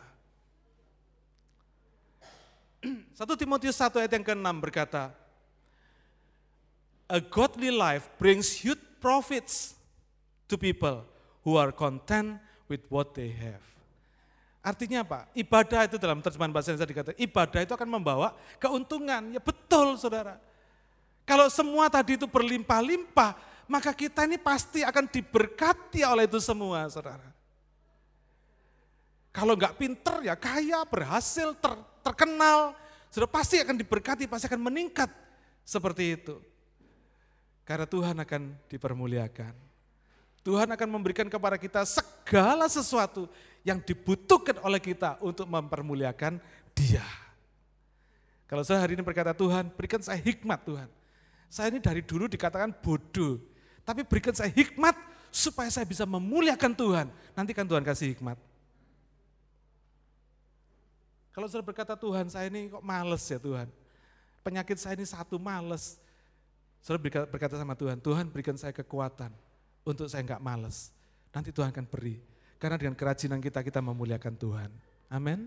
[3.17, 5.17] 1 Timotius 1 ayat yang ke-6 berkata,
[7.09, 9.73] A godly life brings huge profits
[10.45, 11.09] to people
[11.41, 12.37] who are content
[12.69, 13.65] with what they have.
[14.61, 15.25] Artinya apa?
[15.33, 19.33] Ibadah itu dalam terjemahan bahasa Indonesia dikatakan, ibadah itu akan membawa keuntungan.
[19.33, 20.37] Ya betul saudara.
[21.25, 27.25] Kalau semua tadi itu berlimpah-limpah, maka kita ini pasti akan diberkati oleh itu semua saudara.
[29.33, 31.73] Kalau nggak pinter ya kaya, berhasil, ter,
[32.05, 32.77] terkenal,
[33.09, 35.09] sudah pasti akan diberkati, pasti akan meningkat
[35.65, 36.41] seperti itu.
[37.69, 39.53] Karena Tuhan akan dipermuliakan.
[40.41, 43.29] Tuhan akan memberikan kepada kita segala sesuatu
[43.61, 46.41] yang dibutuhkan oleh kita untuk mempermuliakan
[46.73, 47.05] dia.
[48.49, 50.89] Kalau saya hari ini berkata, Tuhan berikan saya hikmat Tuhan.
[51.53, 53.37] Saya ini dari dulu dikatakan bodoh,
[53.85, 54.97] tapi berikan saya hikmat
[55.29, 57.07] supaya saya bisa memuliakan Tuhan.
[57.37, 58.41] Nanti kan Tuhan kasih hikmat.
[61.37, 63.69] Kalau saya berkata Tuhan saya ini kok males ya Tuhan.
[64.41, 66.01] Penyakit saya ini satu males.
[66.83, 69.35] Saudara berkata sama Tuhan, Tuhan berikan saya kekuatan
[69.83, 70.95] untuk saya nggak males.
[71.35, 72.21] Nanti Tuhan akan beri.
[72.59, 74.71] Karena dengan kerajinan kita, kita memuliakan Tuhan.
[75.13, 75.47] Amin.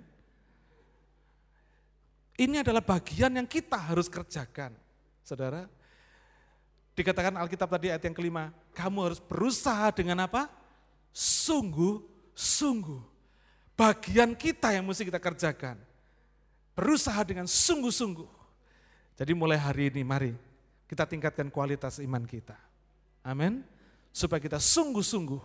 [2.39, 4.73] Ini adalah bagian yang kita harus kerjakan.
[5.21, 5.67] Saudara,
[6.95, 10.47] dikatakan Alkitab tadi ayat yang kelima, kamu harus berusaha dengan apa?
[11.11, 13.03] Sungguh-sungguh.
[13.75, 15.77] Bagian kita yang mesti kita kerjakan.
[16.73, 18.29] Berusaha dengan sungguh-sungguh.
[19.19, 20.33] Jadi mulai hari ini mari
[20.91, 22.59] kita tingkatkan kualitas iman kita.
[23.23, 23.63] Amin.
[24.11, 25.39] Supaya kita sungguh-sungguh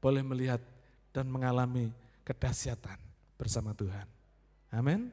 [0.00, 0.64] boleh melihat
[1.12, 1.92] dan mengalami
[2.24, 2.96] kedahsyatan
[3.36, 4.08] bersama Tuhan.
[4.72, 5.12] Amin.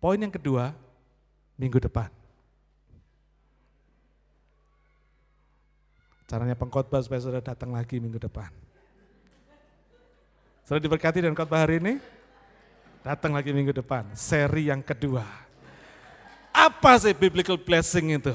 [0.00, 0.72] Poin yang kedua,
[1.60, 2.08] minggu depan.
[6.24, 8.48] Caranya pengkhotbah supaya sudah datang lagi minggu depan.
[10.64, 12.00] Sudah diberkati dan khotbah hari ini?
[13.04, 15.47] Datang lagi minggu depan, seri yang kedua.
[16.58, 18.34] Apa sih biblical blessing itu?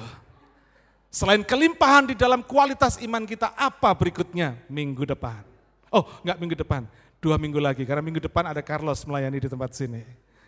[1.12, 5.44] Selain kelimpahan di dalam kualitas iman kita, apa berikutnya minggu depan?
[5.92, 6.88] Oh, enggak minggu depan,
[7.20, 7.84] dua minggu lagi.
[7.84, 10.02] Karena minggu depan ada Carlos melayani di tempat sini.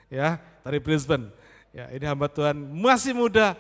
[0.08, 1.30] Ya, dari Brisbane.
[1.76, 3.54] Ya, ini hamba Tuhan masih muda,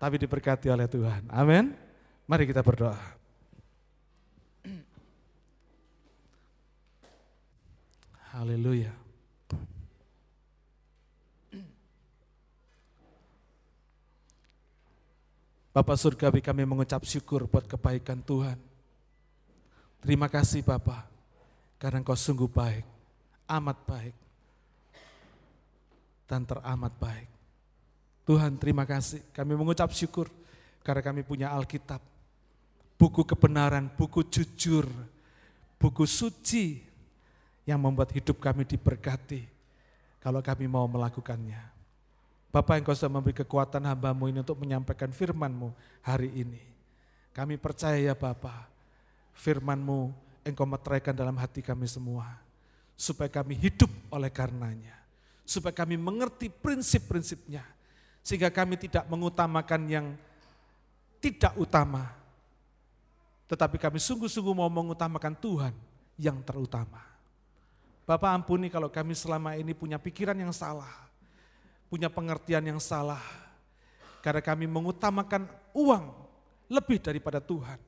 [0.00, 1.28] tapi diberkati oleh Tuhan.
[1.28, 1.76] Amin.
[2.24, 2.96] Mari kita berdoa.
[8.32, 9.07] Haleluya.
[15.78, 18.58] Bapak Surgawi kami mengucap syukur buat kebaikan Tuhan.
[20.02, 21.06] Terima kasih Bapak,
[21.78, 22.82] karena Engkau sungguh baik,
[23.46, 24.14] amat baik,
[26.26, 27.30] dan teramat baik.
[28.26, 30.26] Tuhan terima kasih, kami mengucap syukur
[30.82, 32.02] karena kami punya Alkitab,
[32.98, 34.82] buku kebenaran, buku jujur,
[35.78, 36.82] buku suci
[37.62, 39.46] yang membuat hidup kami diberkati
[40.18, 41.77] kalau kami mau melakukannya.
[42.48, 45.68] Bapak engkau sudah memberi kekuatan hambamu ini untuk menyampaikan firmanmu
[46.00, 46.64] hari ini.
[47.36, 48.72] Kami percaya ya Bapak,
[49.36, 50.16] firmanmu
[50.48, 52.40] engkau meteraikan dalam hati kami semua.
[52.96, 54.96] Supaya kami hidup oleh karenanya.
[55.44, 57.62] Supaya kami mengerti prinsip-prinsipnya.
[58.24, 60.06] Sehingga kami tidak mengutamakan yang
[61.20, 62.10] tidak utama.
[63.46, 65.76] Tetapi kami sungguh-sungguh mau mengutamakan Tuhan
[66.16, 67.04] yang terutama.
[68.08, 71.07] Bapak ampuni kalau kami selama ini punya pikiran yang salah
[71.88, 73.20] punya pengertian yang salah.
[74.20, 76.04] Karena kami mengutamakan uang
[76.68, 77.80] lebih daripada Tuhan.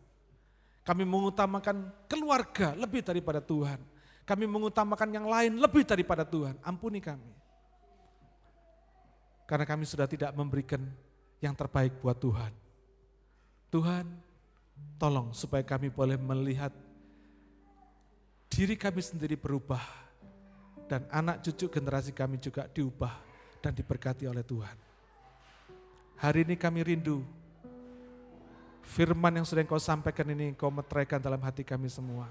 [0.81, 3.79] Kami mengutamakan keluarga lebih daripada Tuhan.
[4.25, 6.57] Kami mengutamakan yang lain lebih daripada Tuhan.
[6.65, 7.31] Ampuni kami.
[9.45, 10.81] Karena kami sudah tidak memberikan
[11.43, 12.53] yang terbaik buat Tuhan.
[13.71, 14.07] Tuhan,
[14.97, 16.73] tolong supaya kami boleh melihat
[18.51, 19.83] diri kami sendiri berubah
[20.91, 23.30] dan anak cucu generasi kami juga diubah
[23.61, 24.77] dan diberkati oleh Tuhan.
[26.21, 27.25] Hari ini kami rindu
[28.85, 32.29] firman yang sudah engkau sampaikan ini engkau meteraikan dalam hati kami semua.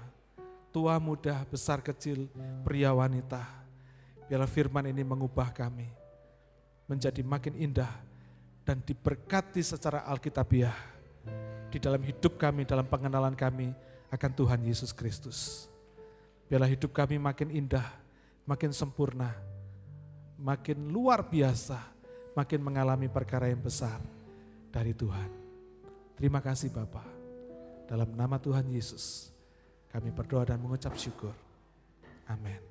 [0.70, 2.30] Tua muda, besar kecil,
[2.62, 3.42] pria wanita.
[4.30, 5.90] Biarlah firman ini mengubah kami
[6.86, 7.90] menjadi makin indah
[8.62, 10.74] dan diberkati secara alkitabiah
[11.70, 13.74] di dalam hidup kami, dalam pengenalan kami
[14.10, 15.66] akan Tuhan Yesus Kristus.
[16.46, 17.86] Biarlah hidup kami makin indah,
[18.46, 19.34] makin sempurna,
[20.40, 21.78] makin luar biasa,
[22.32, 24.00] makin mengalami perkara yang besar
[24.72, 25.28] dari Tuhan.
[26.16, 27.06] Terima kasih Bapak.
[27.84, 29.28] Dalam nama Tuhan Yesus,
[29.92, 31.34] kami berdoa dan mengucap syukur.
[32.30, 32.69] Amin.